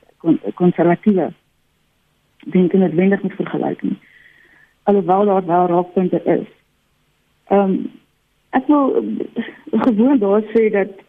[0.53, 1.31] konservatiewe
[2.45, 3.97] denke noodwendig moet vergelyk nie.
[4.83, 6.47] Alhoewel daar wel raakpunte is.
[7.47, 7.91] Ehm um,
[8.49, 9.03] ek wil
[9.71, 11.04] gewoon daar sê dat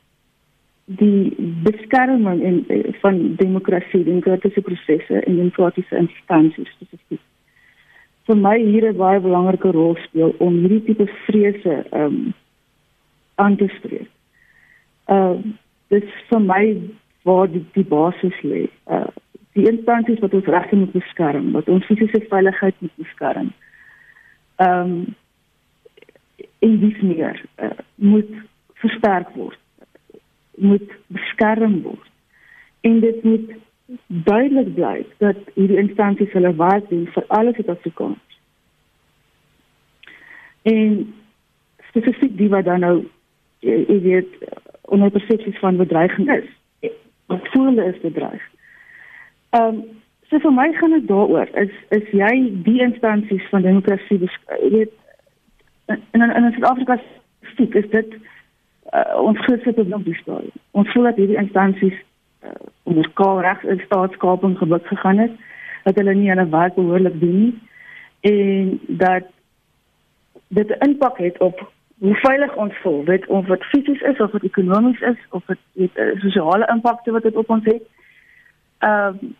[0.87, 7.21] die beskerming in van demokrasie, demokratiese prosesse en demokratiese instansies spesifiek.
[8.27, 12.35] Vir my hier 'n baie belangrike rol speel om hierdie tipe vrese ehm um,
[13.35, 14.09] aan te spreek.
[15.07, 15.39] Ehm uh,
[15.89, 16.81] dit vir my
[17.23, 18.69] waar die, die basis lê.
[18.87, 19.07] Uh
[19.53, 23.53] die instansies wat ons regte moet beskerm, wat ons fisiese veiligheid moet beskerm.
[24.57, 25.15] Ehm um,
[26.59, 28.31] en dis meer uh, moet
[28.75, 29.59] versterk word
[30.57, 32.11] moet beskerm word.
[32.81, 33.51] En dit moet
[34.07, 38.39] duidelik bly dat hierdie instansies hulle werk doen vir alle Suid-Afrikaners.
[40.63, 41.15] En
[41.89, 42.97] spesifiek die wat dan nou
[43.65, 44.33] jy weet
[44.91, 46.49] onder persepsies van bedreiging is.
[47.27, 48.43] Wat voel is bedreig.
[49.51, 49.85] Ehm um,
[50.29, 52.33] so vir my gaan dit daaroor is is jy
[52.67, 54.91] die instansies van demokrasie weet
[55.87, 58.17] in in, in Suid-Afrika spesifiek is dit
[58.93, 60.51] uh, ons grootste probleem op die stadium.
[60.71, 61.95] Ons voel dat hierdie instansies
[62.45, 62.51] uh,
[62.83, 65.33] onder kaal reg in staatskaping gebuk gegaan het,
[65.85, 67.55] dat hulle nie hulle werk behoorlik doen nie
[68.27, 69.25] en dat
[70.49, 74.31] dit 'n impak het op hoe veilig ons voel, weet of dit fisies is of
[74.31, 77.83] dit ekonomies is of dit het 'n sosiale impak wat dit op ons het.
[78.79, 79.31] Ehm uh,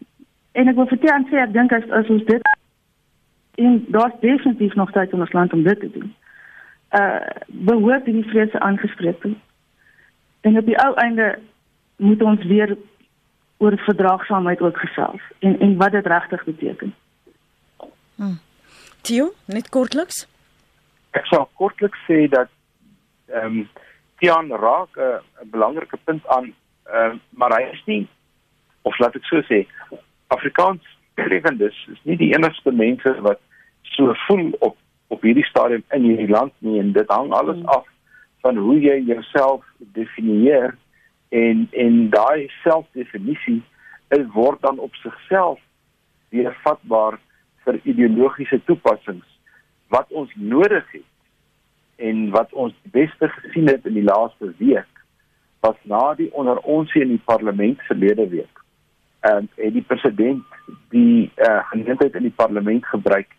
[0.53, 2.57] en ek wil vertel aan sê ek dink as, as ons dit
[3.55, 6.15] en daar's definitief nog tyd in ons land om dit te doen
[6.99, 9.35] uh behoort die vrese aangespreek te.
[10.41, 11.39] En op die ou einde
[11.97, 12.77] moet ons weer
[13.57, 16.95] oor verdraagsaamheid ook gesels en en wat dit regtig beteken.
[18.17, 18.37] Hm.
[19.01, 20.27] Tio, net kortliks.
[21.11, 22.53] Ek sal kortliks sê dat
[23.27, 23.69] ehm um,
[24.17, 26.55] Tian raak 'n uh, belangrike punt aan,
[26.85, 28.09] ehm uh, maar hy is nie
[28.83, 29.67] of laat ek so sê,
[30.27, 30.83] Afrikaans
[31.15, 33.41] lewendes is nie die enigste mense wat
[33.83, 34.77] so voel op
[35.09, 37.69] op hierdie stadium in hierdie land nie en dit hang alles hmm.
[37.79, 37.87] af
[38.47, 40.77] van hoe jy jouself definieer
[41.29, 43.63] en en daai selfdefinisie
[44.09, 45.61] is word dan op sigself
[46.31, 47.19] weer vatbaar
[47.65, 49.27] vir ideologiese toepassings
[49.89, 51.11] wat ons nodig het
[51.97, 55.03] en wat ons beste gesien het in die laaste week
[55.61, 58.63] was na die onder ons in die parlement verlede week.
[59.21, 60.45] Ehm en die president
[60.95, 63.33] die uh, geleentheid in die parlement gebruik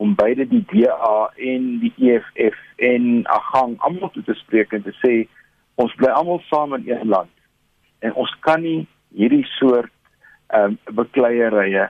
[0.00, 4.94] om beide die DA en die EFF en Agang almal toe te spreek en te
[5.02, 5.12] sê
[5.80, 7.32] ons bly almal saam in een land
[8.00, 8.86] en ons kan nie
[9.16, 9.92] hierdie soort
[10.56, 11.84] ehm um, bekleierye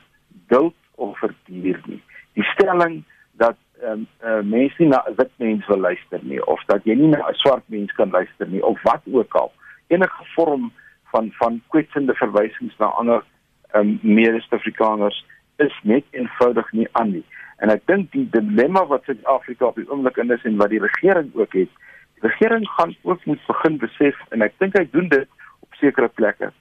[0.52, 2.00] duld of verduur nie.
[2.36, 3.00] Die stelling
[3.42, 6.84] dat ehm um, uh, mense nie na 'n wit mens wil luister nie of dat
[6.84, 9.52] jy nie na 'n swart mens kan luister nie of wat ook al
[9.86, 10.72] enige vorm
[11.12, 13.22] van van kwetsende verwysings na ander
[13.70, 15.24] ehm um, mede-Afrikaners
[15.56, 17.24] is net eenvoudig nie aan nie.
[17.60, 20.80] En ek dink die dilemma wat Suid-Afrika op die oomblik in is en wat die
[20.80, 21.72] regering ook het,
[22.16, 25.28] die regering gaan ook moet begin besef en ek dink hy doen dit
[25.60, 26.52] op sekere plekke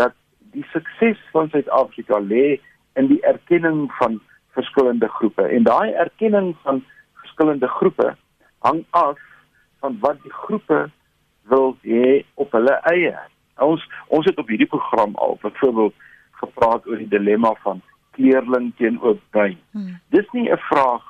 [0.00, 0.16] dat
[0.54, 2.58] die sukses van Suid-Afrika lê
[2.98, 4.18] in die erkenning van
[4.58, 6.82] verskillende groepe en daai erkenning van
[7.22, 8.14] verskillende groepe
[8.66, 9.18] hang af
[9.80, 10.88] van wat die groepe
[11.48, 13.14] wil hê op hulle eie.
[13.62, 15.94] Ons ons het op hierdie program al byvoorbeeld
[16.42, 17.82] gepraat oor die dilemma van
[18.18, 19.56] kleerling teenoor bruin.
[19.72, 19.96] Hmm.
[20.14, 21.04] Dis nie 'n vraag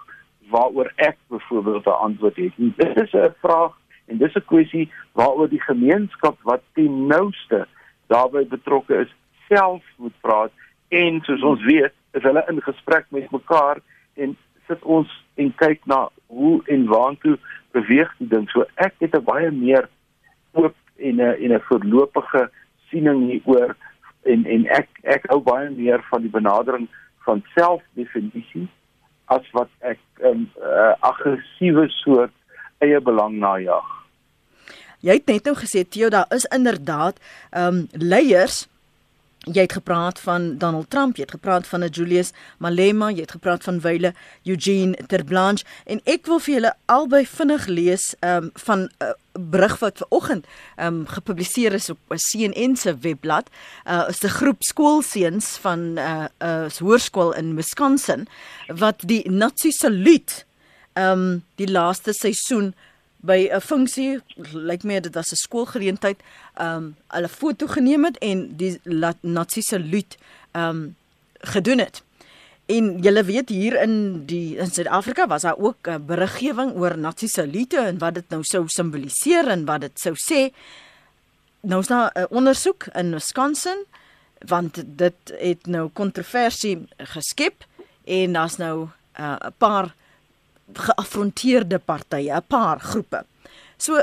[0.51, 2.73] waaroor ek byvoorbeeld 'n antwoord het nie.
[2.77, 3.73] Dit is 'n vraag
[4.07, 7.67] en dis 'n kwessie waaroor die gemeenskap wat ten nouste
[8.07, 9.15] daarbey betrokke is,
[9.49, 10.53] self moet praat
[10.89, 13.81] en soos ons weet, is hulle in gesprek met mekaar
[14.15, 17.39] en sit ons en kyk na hoe en waartoe
[17.77, 18.49] beweeg die ding.
[18.51, 19.89] So ek het 'n baie meer
[20.53, 22.51] oop en 'n en 'n voorlopige
[22.91, 23.77] siening hieroor
[24.23, 26.89] en en ek ek hou baie meer van die benadering
[27.27, 28.69] van selfdefinisie
[29.27, 32.33] as wat ek 'n um, uh, aggressiewe soort
[32.79, 33.89] eie belang najag.
[35.01, 38.69] Jy het net nou gesê Theo, daar is inderdaad ehm um, leiers
[39.47, 43.63] Jy het gepraat van Donald Trump, jy het gepraat van Julius Malema, jy het gepraat
[43.65, 44.13] van Wyle
[44.45, 49.79] Eugene Terblanche en ek wil vir julle albei vinnig lees um, van 'n uh, berig
[49.79, 50.47] wat vanoggend
[50.77, 53.49] um, gepubliseer is op CNN se webblad.
[53.87, 58.27] Uh is 'n groep skoolseuns van 'n uh, uh, hoërskool in Wisconsin
[58.67, 60.47] wat die Nazi saluut
[60.95, 62.75] um die laaste seisoen
[63.21, 64.21] by 'n funksie
[64.53, 66.21] lyk my dit was 'n skoolgeleentheid
[66.61, 68.81] um hulle foto geneem het en die
[69.21, 70.17] Nazi saluut
[70.53, 70.97] um
[71.41, 72.03] gedoen het.
[72.67, 77.27] En julle weet hier in die in Suid-Afrika was daar ook 'n beriggewing oor Nazi
[77.27, 80.53] salute en wat dit nou sou simboliseer en wat dit sou sê.
[81.61, 83.85] Nou is daar 'n ondersoek in Wisconsin
[84.47, 87.67] want dit het nou kontroversie geskep
[88.05, 89.95] en daar's nou 'n uh, paar
[90.73, 93.25] geaffronteerde partye, 'n paar groepe.
[93.77, 94.03] So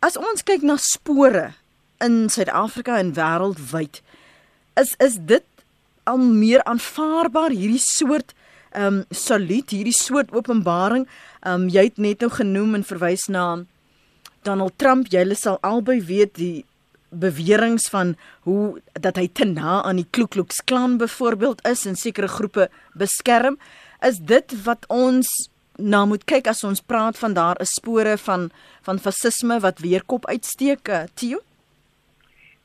[0.00, 1.54] as ons kyk na spore
[2.00, 4.00] in Suid-Afrika en wêreldwyd,
[4.76, 5.44] is is dit
[6.04, 8.34] al meer aanvaarbaar hierdie soort
[8.72, 11.08] ehm um, saluut, hierdie soort openbaring.
[11.40, 13.64] Ehm um, jy het net nou genoem en verwys na
[14.42, 15.08] Donald Trump.
[15.12, 16.64] Jy sal albei weet die
[17.08, 21.96] beweringe van hoe dat hy te na aan die Ku Klux Klan byvoorbeeld is en
[21.96, 23.58] sekere groepe beskerm.
[24.04, 28.50] Is dit wat ons na moet kyk as ons praat van daar is spore van
[28.86, 31.38] van fasisme wat weer kop uitsteek, eh, Tio?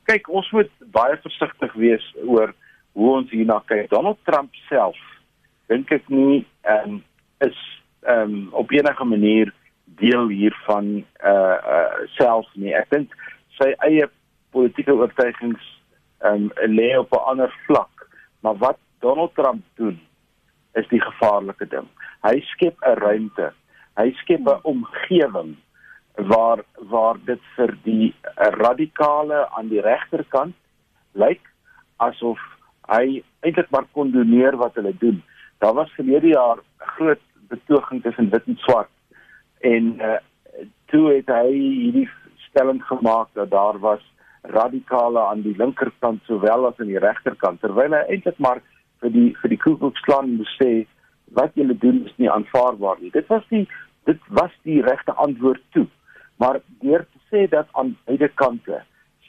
[0.04, 2.54] Kyk, ons moet baie versigtig wees oor
[2.94, 3.90] hoe ons hierna kyk.
[3.90, 4.98] Donald Trump self
[5.72, 7.04] dink ek nie ehm um,
[7.46, 7.60] is
[8.02, 9.54] ehm um, op enige manier
[10.00, 12.74] deel hiervan uh uh self nie.
[12.74, 13.14] Ek dink
[13.60, 14.10] sy eie
[14.52, 15.62] politieke oortuigings
[16.24, 18.08] ehm um, lê op 'n ander vlak.
[18.42, 20.00] Maar wat Donald Trump doen
[20.80, 21.88] is die gevaarlike ding.
[22.24, 23.52] Hy skep 'n ruimte.
[23.98, 25.56] Hy skep 'n omgewing
[26.16, 30.56] waar waar dit vir die radikale aan die regterkant
[31.14, 31.42] lyk
[31.98, 32.40] asof
[32.88, 35.24] hy eintlik maar kondoneer wat hulle doen.
[35.60, 38.90] Daar was verlede jaar 'n groot betoging tussen wit en swart
[39.62, 40.20] en uh,
[40.92, 42.10] toe het hy hierdie
[42.50, 44.04] stelling gemaak dat daar was
[44.42, 48.62] radikale aan die linkerkant sowel as aan die regterkant terwyl hy eintlik maar
[49.04, 50.86] vir die vir die Ku Klux Klan moes sê
[51.38, 53.12] wat julle doen is nie aanvaarbaar nie.
[53.12, 53.68] Dit was die
[54.08, 55.88] dit was die regte antwoord toe.
[56.42, 58.82] Maar deur te sê dat aan beide kante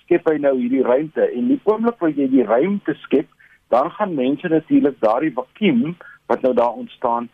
[0.05, 3.29] skep hy nou hierdie ruimte en die oomblik wat jy die ruimte skep,
[3.73, 5.95] dan gaan mense natuurlik daardie vakuum
[6.29, 7.31] wat nou daar ontstaan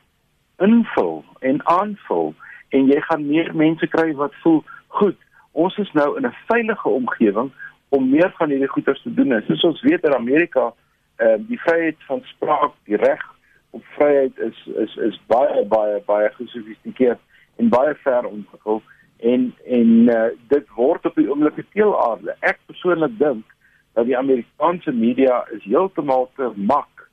[0.63, 2.35] invul en aanvul
[2.77, 4.63] en jy gaan meer mense kry wat voel
[5.01, 5.19] goed.
[5.53, 7.51] Ons is nou in 'n veilige omgewing
[7.89, 9.43] om meer van hierdie goeders te doen.
[9.47, 10.73] Soos ons weet in Amerika,
[11.21, 13.23] uh, die vryheid van spraak, die reg
[13.71, 17.21] op vryheid is is is baie baie baie gesofistikeerd
[17.57, 18.83] en baie ver ontwikkel
[19.17, 22.37] en en uh, dit word op die oomblik teelaarde.
[22.41, 23.45] Ek persoonlik dink
[23.93, 27.07] dat die Amerikaanse media is heeltemal te mak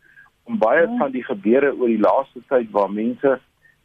[0.48, 0.96] om baie ja.
[0.98, 3.38] van die gebeure oor die laaste tyd waar mense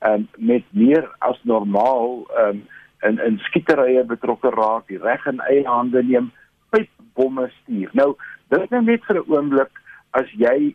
[0.07, 2.63] um, met meer as normaal um,
[3.03, 6.31] in in skieterye betrokke raak, die reg in eie hande neem,
[6.71, 7.91] pypbomme stuur.
[7.99, 8.13] Nou,
[8.55, 9.82] dit is nou net vir 'n oomblik
[10.19, 10.75] as jy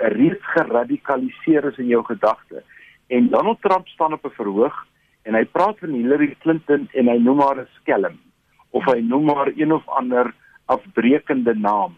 [0.00, 2.62] reeds geradikaliseer is in jou gedagte.
[3.08, 4.76] En Donald Trump staan op 'n verhoog
[5.22, 8.18] en hy praat van Hillary Clinton en hy noem haar 'n skelm
[8.70, 11.96] of hy noem haar een of ander afbreekende naam.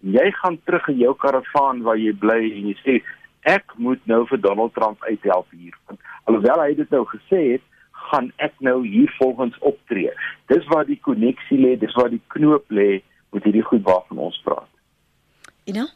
[0.00, 3.02] Jy gaan terug in jou karavaan waar jy bly en jy sê
[3.42, 5.76] ek moet nou vir Donald Trump uithelp hier.
[5.86, 7.62] Want alhoewel hy dit nou gesê het,
[8.10, 10.10] gaan ek nou hier volgens optree.
[10.46, 14.40] Dis waar die koneksie lê, dis waar die knoop lê met hierdie goed waarvan ons
[14.44, 14.70] praat.
[15.66, 15.86] Ina?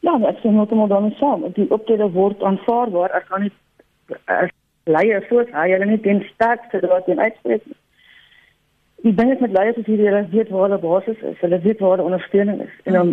[0.00, 3.12] Ja, ek sê net om dan saam, die optrede word aanvaarbaar.
[3.18, 3.52] Ek kan nie
[4.32, 4.52] as
[4.88, 7.66] leier voort hy hulle nie ten sterkste dat dit uitspreek.
[9.04, 11.36] Die ding is met leiers is hierdie hulle weet waar hulle basis is.
[11.44, 12.72] Hulle weet waar die ondersteuning is.
[12.88, 13.12] En dan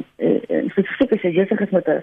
[0.71, 1.99] spesifiek as jy besig is met 'n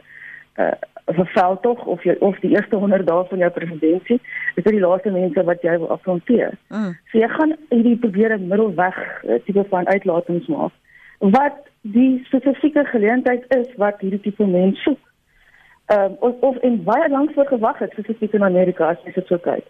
[0.61, 0.71] uh,
[1.17, 4.21] verval tog of jy of die eerste 100 dae van jou presidentskap
[4.55, 6.55] is dit die laaste mense wat jy wil afronteer.
[6.69, 6.93] Mm.
[7.11, 10.73] So jy gaan hierdie probeer 'n middelweg tipe van uitlatings maak
[11.31, 15.01] wat die spesifieke geleentheid is wat hierdie tipe mense soek.
[15.87, 19.13] Ehm um, of, of en baie lank voor gewag het spesifiek in Amerika as jy
[19.13, 19.65] dit so kyk.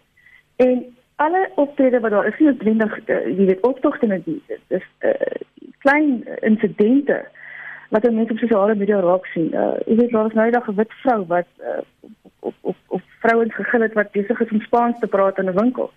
[0.56, 0.84] En
[1.16, 5.14] alle optrede wat daar is, is dringend uh, jy weet optogte en dit is uh,
[5.78, 7.24] klein insidente
[7.90, 9.50] wat mense op sosiale media raak sien.
[9.54, 11.82] Uh, jy weet daar was nou 'n wit vrou wat uh,
[12.40, 15.58] op op op vrouens gegil het wat besig is om Spaans te praat in 'n
[15.58, 15.90] winkel.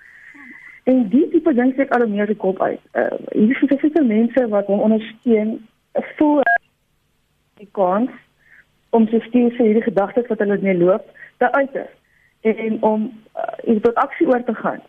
[0.87, 2.79] En die tipe ding sê al meer die kop uit.
[2.93, 5.57] Uh, hier is spesifieke mense wat hom ondersteun
[6.15, 6.43] voel
[7.59, 8.11] die kans
[8.95, 11.09] om se stuur vir hierdie gedagtes wat hulle net loop
[11.43, 11.89] te uiter
[12.47, 14.79] en om uh, tot aksie oor te gaan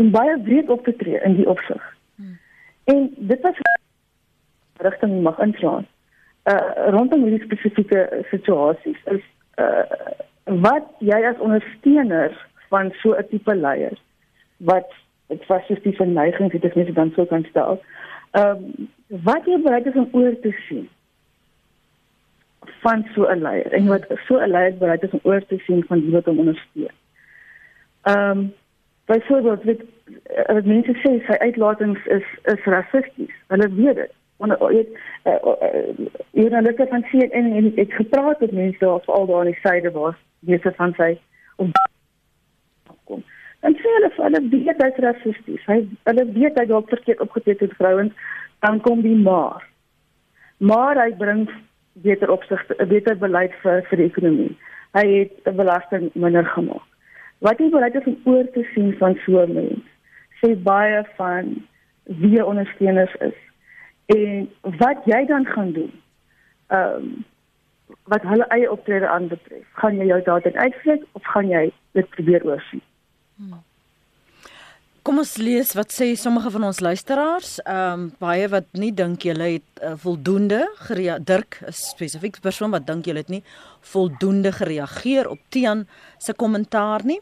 [0.00, 1.82] en baie breed op te tree in die opsig.
[2.16, 2.38] Hmm.
[2.84, 3.60] En dit was
[4.86, 5.86] rigting mag inslaan.
[6.48, 9.24] Uh rondom hierdie spesifieke situasies is
[9.60, 9.84] uh
[10.64, 12.32] wat jy as ondersteuner
[12.72, 13.98] van so 'n tipe leier
[14.70, 14.88] wat
[15.28, 17.82] dit fasistiese neigings het as mens dan sou kan stel.
[18.30, 18.88] Ehm um,
[19.24, 20.88] wat jy bereid is om oor te sien
[22.84, 25.84] van so 'n leier en wat so 'n leier bereid is om oor te sien
[25.88, 26.96] van die wat hom ondersteun.
[28.02, 28.54] Ehm um,
[29.06, 33.34] byvoorbeeld met uh, wat mense sê sy uitlatings is is rassisties.
[33.46, 34.12] Hulle weet dit.
[34.36, 34.86] Want jy
[36.30, 39.90] jy dan net sien en, ek gepraat met mense daar al daar aan die syde
[39.90, 41.18] was, weet van sy
[41.56, 41.72] om
[43.60, 45.64] En sê hulle hulle weet hy's rassisties.
[45.66, 45.78] Hy
[46.10, 48.12] hulle weet hy dalk verkeerd opgetree het vrouens,
[48.64, 49.64] dan kom die maar.
[50.58, 51.48] Maar hy bring
[52.02, 54.54] beter opsigte, 'n beter beleid vir vir die ekonomie.
[54.94, 56.86] Hy het belasting minder gemaak.
[57.38, 59.84] Wat jy bereid is om oor te sien van so 'n mens,
[60.40, 61.66] sê baie van
[62.04, 63.38] wie ondersteuners is
[64.06, 65.92] en wat jy dan gaan doen.
[66.68, 67.24] Ehm um,
[68.04, 72.44] wat hulle eie optrede aanbetref, gaan jy jou daarin uitvlek of gaan jy dit probeer
[72.44, 72.82] oorsien?
[73.38, 73.60] Hmm.
[75.06, 77.52] Kom ons lees wat sê sommige van ons luisteraars.
[77.62, 81.24] Ehm um, baie wat nie dink julle het uh, voldoende gereageer.
[81.24, 83.42] Dirk, 'n spesifieke persoon wat dink julle het nie
[83.80, 85.86] voldoende gereageer op Tian
[86.18, 87.20] se kommentaar nie.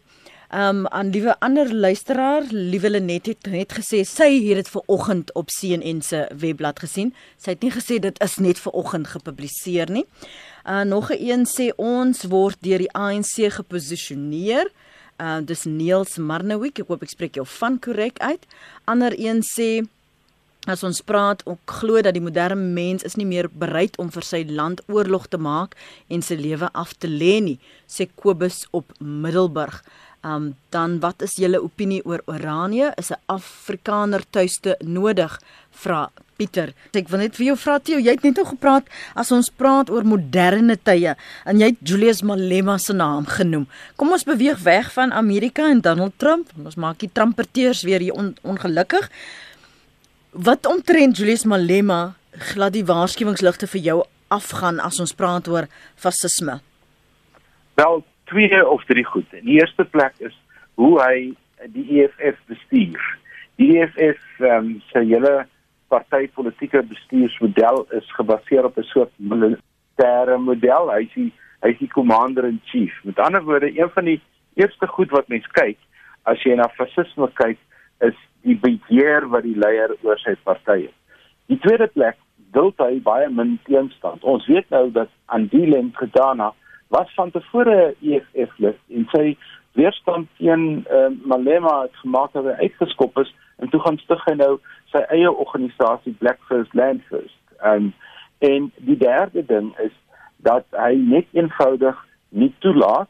[0.50, 4.82] Ehm um, aan liewe ander luisteraar, liewe Lenet het net gesê sy het dit ver
[4.86, 7.14] oggend op CNN se webblad gesien.
[7.36, 10.06] Sy het nie gesê dit is net ver oggend gepubliseer nie.
[10.64, 14.66] Uh nog 'n een sê ons word deur die ANC geposisioneer.
[14.66, 14.85] Uh
[15.44, 16.80] dis Niels Marnowik.
[16.80, 18.46] Ek hoop ek spreek jou van korrek uit.
[18.84, 19.86] Ander een sê
[20.66, 24.26] as ons praat, ook glo dat die moderne mens is nie meer bereid om vir
[24.26, 25.76] sy land oorlog te maak
[26.10, 29.78] en sy lewe af te lê nie, sê Kobus op Middelburg.
[30.26, 32.92] Um dan wat is julle opinie oor Oranje?
[32.98, 35.38] Is 'n Afrikaner tuiste nodig?
[35.70, 36.72] Vra Pieter.
[36.96, 39.90] Ek wil net vir jou vra Theo, jy het net nou gepraat as ons praat
[39.92, 41.14] oor moderne tye
[41.44, 43.66] en jy het Julius Malema se naam genoem.
[43.96, 46.52] Kom ons beweeg weg van Amerika en Donald Trump.
[46.60, 49.08] Ons maak die Trumperteurs weer hier on, ongelukkig.
[50.36, 52.16] Wat omtrent Julius Malema
[52.52, 56.60] glad die waarskuwingsligte vir jou afgaan as ons praat oor fasisme?
[57.80, 59.26] Wel, twee of drie goed.
[59.32, 60.34] In die eerste plek is
[60.76, 61.16] hoe hy
[61.72, 63.02] die EFF bestuur.
[63.56, 65.46] Die EFF ehm um, se hele
[65.96, 70.92] partytetiese bestuursmodel is gebaseer op 'n soort militêre model.
[70.92, 71.32] Hy is die
[71.62, 72.92] hy is die commander in chief.
[73.04, 74.20] Met ander woorde, een van die
[74.54, 75.78] eerste goed wat mens kyk
[76.22, 77.58] as jy na fasisme kyk,
[78.00, 80.94] is die beheer wat die leier oor sy party het.
[81.46, 82.18] Die tweede plek
[82.52, 84.24] duld hy baie min teenstand.
[84.24, 86.52] Ons weet nou dat Andile Ngudana
[86.94, 89.36] was van tevore EFF lid en sy
[89.76, 94.34] weerstand teen uh, Malema het gemaak dat hy uitgeskop is en toe gaan stig hy
[94.34, 94.52] nou
[94.92, 97.38] sy eie organisasie Black First Land First.
[97.64, 97.92] Um
[98.44, 99.94] en die derde ding is
[100.44, 101.96] dat hy net eenvoudig
[102.28, 103.08] nie toelaat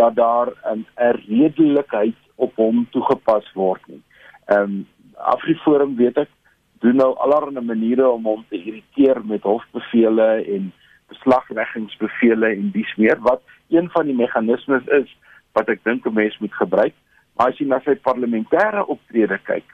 [0.00, 0.86] dat daar 'n
[1.28, 4.02] redelikheid op hom toegepas word nie.
[4.46, 6.30] Um Afriforum weet ek
[6.78, 10.72] doen nou allerlei maniere om hom te irriteer met hofbevele en
[11.08, 15.16] beslagleggingsbevele en dies meer wat een van die meganismes is
[15.52, 16.94] wat ek dink 'n mens moet gebruik.
[17.38, 19.66] Maar as jy na sy parlementêre optrede kyk,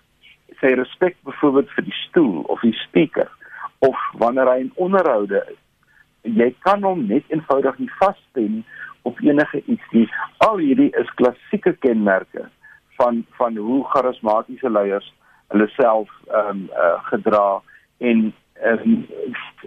[0.61, 3.31] sy respek byvoorbeeld vir die stoel of die speaker
[3.85, 5.61] of wanneer hy in onderhoude is.
[6.25, 8.63] Jy kan hom net eenvoudig nie vasstel
[9.09, 10.07] op enige iets nie.
[10.45, 12.47] Al hierdie is klassieke kenmerke
[13.01, 15.09] van van hoe charismatiese leiers
[15.53, 17.47] hulle self ehm um, uh, gedra
[17.99, 18.27] en
[18.61, 19.07] ehm um,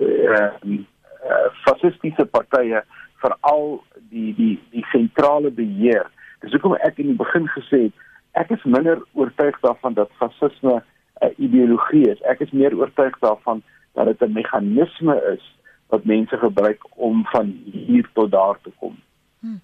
[0.02, 2.82] uh, uh, fasistiese partye
[3.22, 3.68] veral
[4.14, 6.10] die die die sentrale beheer.
[6.42, 8.06] Dis hoekom ek in die begin gesê het
[8.38, 10.82] ek is minder oortuig daarvan dat fasisme
[11.22, 12.22] 'n ideologie is.
[12.22, 13.64] Ek is meer oortuig daarvan
[13.94, 15.44] dat dit 'n meganisme is
[15.88, 18.96] wat mense gebruik om van hier tot daar te kom.
[19.40, 19.60] Hm.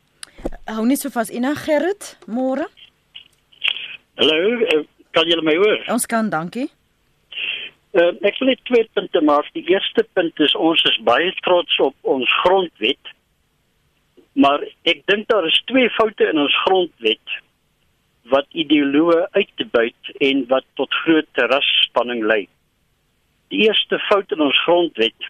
[0.65, 2.67] Hou net so vas in Gerrit, môre.
[4.15, 5.83] Hallo, eh, kan julle my hoor?
[5.87, 6.69] Ons kan, dankie.
[7.93, 9.49] Uh, ek wil net twee punte maak.
[9.53, 13.11] Die eerste punt is ons is baie trots op ons grondwet.
[14.33, 17.37] Maar ek dink daar is twee foute in ons grondwet
[18.31, 22.47] wat ideoloë uitbuit en wat tot groot rasspanning lei.
[23.53, 25.29] Die eerste fout in ons grondwet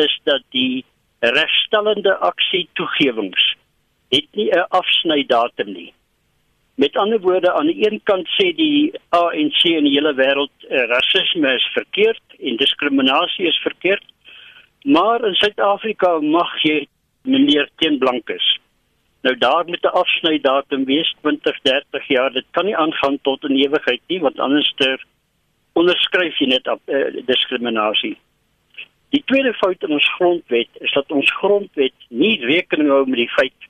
[0.00, 0.84] is dat die
[1.20, 3.54] regstellende aksie toegewings
[4.10, 5.92] het nie 'n afsnydatum nie.
[6.74, 10.86] Met ander woorde aan die een kant sê die ANC in die hele wêreld uh,
[10.88, 14.04] rasisme is verkeerd en diskriminasie is verkeerd
[14.84, 16.86] Maar in Suid-Afrika mag jy
[17.22, 18.58] meneer teen blankes.
[19.22, 22.32] Nou daar met 'n afsnydatum wees 20, 30 jaar.
[22.32, 25.04] Dit kan nie aangaan tot 'n ewigheid nie want anders ter
[25.72, 28.18] onderskryf jy net op uh, diskriminasie.
[29.10, 33.32] Die tweede fout in ons grondwet is dat ons grondwet nie rekening hou met die
[33.34, 33.68] feit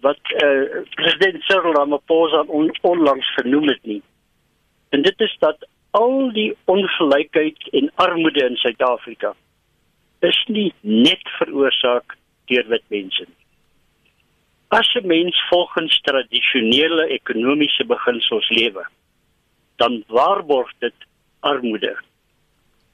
[0.00, 4.02] wat uh, president Cyril Ramaphosa on, onlangs genoem het nie.
[4.88, 9.34] En dit is dat al die ongelykheid en armoede in Suid-Afrika
[10.20, 12.16] is nie net veroorsaak
[12.50, 13.38] deur wit mense nie.
[14.70, 18.84] As 'n mens volgens tradisionele ekonomiese beginsels lewe,
[19.76, 20.94] dan waarborg dit
[21.40, 21.96] armoede.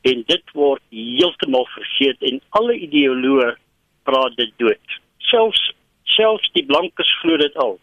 [0.01, 3.57] En dit word heeltemal vergeet en alle ideoloë
[4.03, 5.01] praat dit dood.
[5.19, 5.73] Selfs
[6.17, 7.79] selfs die blankes glo dit al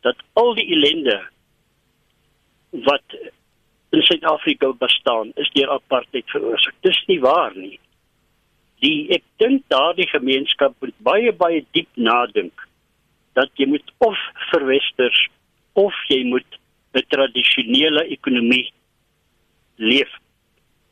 [0.00, 1.18] dat al die ellende
[2.86, 3.16] wat
[3.90, 6.74] in Suid-Afrika bestaan is deur apartheid veroorsaak.
[6.86, 7.78] Dis nie waar nie.
[8.80, 12.66] Die ek dink daardie gemeenskap moet baie baie diep nadink
[13.38, 14.16] dat jy moet of
[14.50, 15.28] verwesters
[15.78, 16.58] of jy moet
[16.94, 18.72] 'n tradisionele ekonomie
[19.76, 20.10] leef.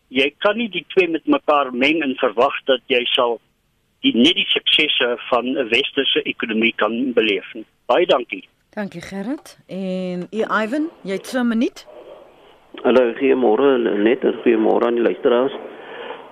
[0.09, 3.41] Jy kan nie die twee met mekaar meng en verwag dat jy sal
[4.01, 7.65] die net die suksesse van 'n westerse ekonomie kan beleef nie.
[7.87, 8.49] Baie dankie.
[8.71, 9.59] Dankie Gerrit.
[9.67, 11.87] En u Ivan, jy het so 'n minuut.
[12.83, 15.53] Hallo, goeiemôre net, goeiemôre aan die luisteraars.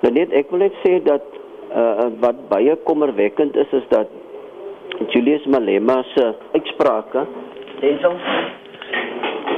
[0.03, 1.23] Net ek wil net sê dat
[1.77, 4.09] uh, wat baie kommerwekkend is is dat
[5.13, 7.27] Julius Malema se uitsprake
[7.81, 8.17] Denzel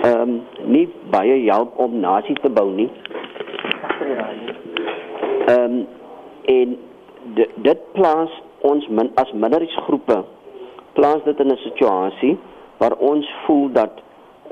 [0.02, 2.90] ehm um, nie baie help om nasie te bou nie.
[5.46, 5.86] Ehm um,
[6.44, 6.76] en
[7.66, 8.34] dit plaas
[8.70, 10.22] ons min as minderheidsgroepe
[10.98, 12.38] plaas dit in 'n situasie
[12.78, 14.02] waar ons voel dat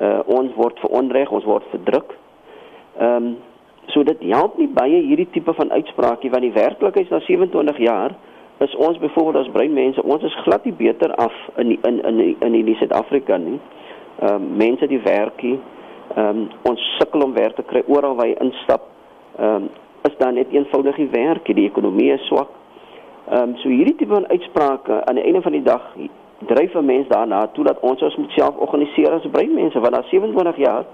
[0.01, 2.15] uh, ons word veronreg, ons word verdruk.
[2.99, 3.37] Ehm um,
[3.87, 7.79] so dit help nie baie hierdie tipe van uitspraakie want die werklikheid is na 27
[7.79, 8.15] jaar
[8.59, 12.21] is ons byvoorbeeld as breinmense, ons is glad nie beter af in die, in in
[12.41, 13.59] in in die Suid-Afrika nie.
[14.21, 15.59] Ehm um, mense die werkie,
[16.15, 18.89] ehm um, ons sukkel om werk te kry oral waar jy instap.
[19.39, 19.69] Ehm um,
[20.09, 22.49] is daar net eenvoudig nie werk, die ekonomie is swak.
[23.29, 25.93] Ehm um, so hierdie tipe van uitsprake aan die einde van die dag
[26.47, 30.03] dryf 'n mens daarna toe dat ons ons moet self organiseer as breinmense want na
[30.03, 30.85] 27 jaar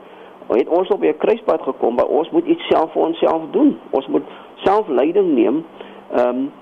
[0.59, 3.79] het ons op 'n kruispunt gekom waar ons moet iets self vir onsself doen.
[3.91, 4.25] Ons moet
[4.55, 5.65] self leiding neem.
[6.17, 6.53] Um,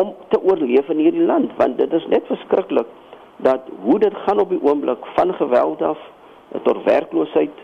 [0.00, 2.88] om te oorleef in hierdie land want dit is net verskriklik
[3.36, 5.98] dat hoe dit gaan op die oomblik van geweld af
[6.62, 7.62] tot werkloosheid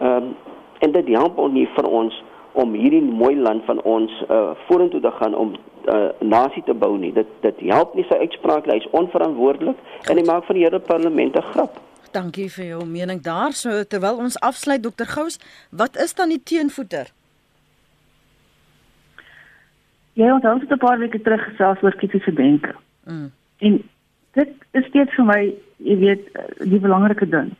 [0.00, 0.34] um,
[0.78, 2.22] en dit help ons nie vir ons
[2.52, 6.74] om hierdie mooi land van ons uh vorentoe te gaan om 'n uh, nasie te
[6.74, 9.78] bou nie dit dit help nie sy uitspraak hy is onverantwoordelik
[10.10, 11.80] en hy maak van die hele parlement 'n grap
[12.12, 13.52] Dankie vir jou mening daar.
[13.56, 15.08] So terwyl ons afsluit Dr.
[15.08, 15.38] Gous,
[15.70, 17.08] wat is dan die teenvoeter?
[20.12, 22.74] Ja, ons het 'n paar weke terug gesels oor kritiese denke.
[23.04, 23.32] Mm.
[23.58, 23.82] En
[24.32, 26.24] dit is steeds vir my, jy weet,
[26.58, 27.56] die belangrike ding.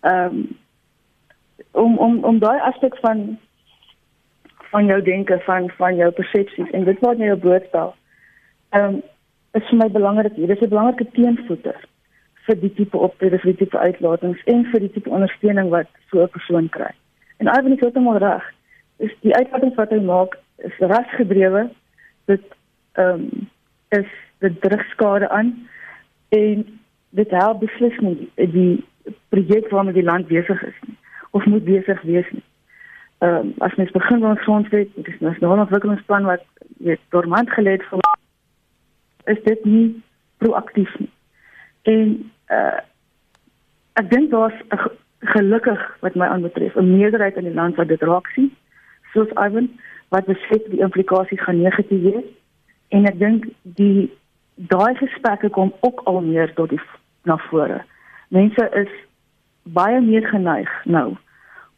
[0.00, 0.58] Ehm um,
[1.70, 3.38] om om om daai aspek van
[4.70, 7.94] van jou denke, van van jou persepsies en dit wat jy op boord stel.
[8.68, 9.02] Ehm um,
[9.52, 10.34] is vir my belangrik.
[10.34, 11.88] Dit is 'n belangrike teenvoeter
[12.46, 16.22] vir die tipe optrede, vir die tipe uitlatings en vir die tipe ondersteuning wat so
[16.22, 16.92] 'n persoon kry.
[17.38, 18.44] En Ivan is heeltemal reg.
[18.98, 21.70] Is die uitlatings wat hy maak is rasgedrewe.
[22.24, 22.44] Dit
[22.92, 23.48] ehm um,
[23.88, 25.68] is dit druk skade aan
[26.28, 26.78] en
[27.10, 28.84] dit help beslis nie die
[29.28, 30.96] projek waarmee die land besig is nie
[31.30, 32.44] of moet besig wees nie.
[33.18, 36.44] Ehm um, as mens begin met ons grondwet, dit is nou 'n ontwikkelingsplan wat
[36.78, 37.98] weet dormant gelê het vir
[39.24, 40.02] is dit nie
[40.38, 41.10] proaktief nie.
[41.90, 42.16] En
[42.58, 42.78] uh
[44.00, 44.54] ek dink daar's
[45.34, 48.50] gelukkig wat my aanbetref 'n meerderheid in die land wat dit raak sien
[49.12, 49.68] soos Ivan
[50.08, 52.28] wat besef die implikasies gaan negatief wees
[52.88, 54.10] en ek dink die
[54.54, 56.80] daai gesprekke kom ook al meer tot die
[57.24, 57.82] na vore.
[58.28, 58.92] Mense is
[59.62, 61.16] baie meer geneig nou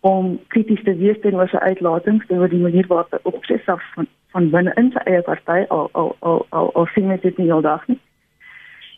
[0.01, 4.09] om krities te wees teenoor sy uitlatings teenoor die manier waarop hy opset af van
[4.33, 7.87] van binne in sy eie party al al al al, al sien dit nie aldag
[7.89, 7.99] nie.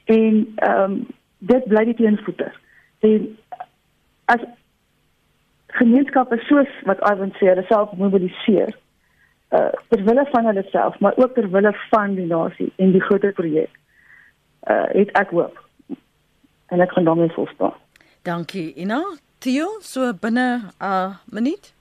[0.04, 1.06] En ehm um,
[1.38, 2.60] dit bly die teenvoeter.
[2.98, 3.38] En
[4.24, 4.40] as
[5.66, 8.72] gemeenskappe soos wat Ivan sê, hulle self mobiliseer
[9.54, 13.02] uh ter wille van hulle self, maar ook ter wille van die nasie en die
[13.02, 13.70] groter projek.
[14.70, 15.60] Uh het ek hoop.
[16.66, 17.74] En ek kan daarmee volstaan.
[18.22, 18.72] Dankie.
[18.74, 19.02] Ina,
[19.38, 21.74] Theo, so binne 'n uh, minuut.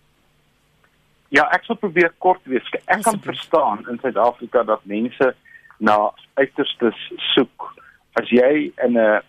[1.27, 2.67] Ja, ek sal probeer kort wees.
[2.85, 5.35] Ek kan verstaan in Suid-Afrika dat mense
[5.77, 6.99] na uiterstes
[7.33, 7.73] soek.
[8.13, 9.21] As jy in 'n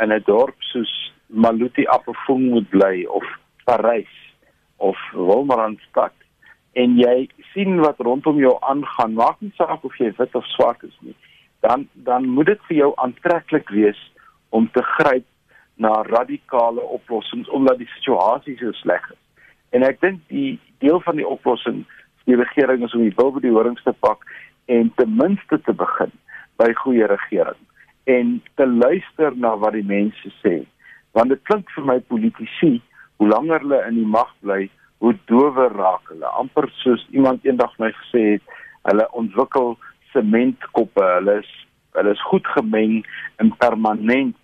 [0.00, 0.92] in 'n dorp soos
[1.28, 3.24] Maluti Appelfoon moet bly of
[3.64, 4.14] Parys
[4.76, 6.12] of Wolmaranstad
[6.72, 10.82] en jy sien wat rondom jou aangaan, maak nie saak of jy wit of swart
[10.82, 11.14] is nie,
[11.60, 14.00] dan dan moet dit vir jou aantreklik wees
[14.48, 15.26] om te gryp
[15.76, 19.20] na radikale oplossings omdat die situasie so sleg is.
[19.72, 21.84] En ek dink die deel van die oplossing
[22.24, 24.24] vir die regering is om die bil by die horings te pak
[24.72, 26.12] en ten minste te begin
[26.56, 27.60] by goeie regering
[28.04, 30.62] en te luister na wat die mense sê.
[31.12, 32.80] Want dit klink vir my politici
[33.20, 34.66] hoe langer hulle in die mag bly,
[35.02, 36.28] hoe dower raak hulle.
[36.38, 38.56] Amper soos iemand eendag my gesê het,
[38.90, 39.76] hulle ontwikkel
[40.12, 41.04] sementkoppe.
[41.18, 41.52] Hulle is
[41.92, 43.02] hulle is goed gemeng
[43.42, 44.36] en permanent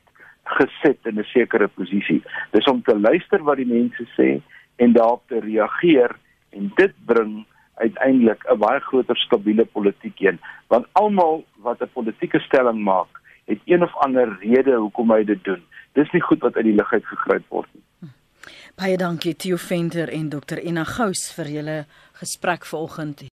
[0.58, 2.22] gesit in 'n sekere posisie.
[2.52, 4.40] Dis om te luister wat die mense sê
[4.76, 6.12] en daarop te reageer
[6.50, 10.38] en dit bring uiteindelik 'n baie groter stabiele politiek heen
[10.68, 15.40] want almal wat 'n politieke stelling maak het een of ander rede hoekom hy dit
[15.44, 15.62] doen.
[15.96, 18.12] Dis nie goed wat uit die lug uit gegryp word nie.
[18.78, 21.78] Baie dankie Theo Venter en Dr Ina Gous vir julle
[22.20, 23.28] gesprek vanoggend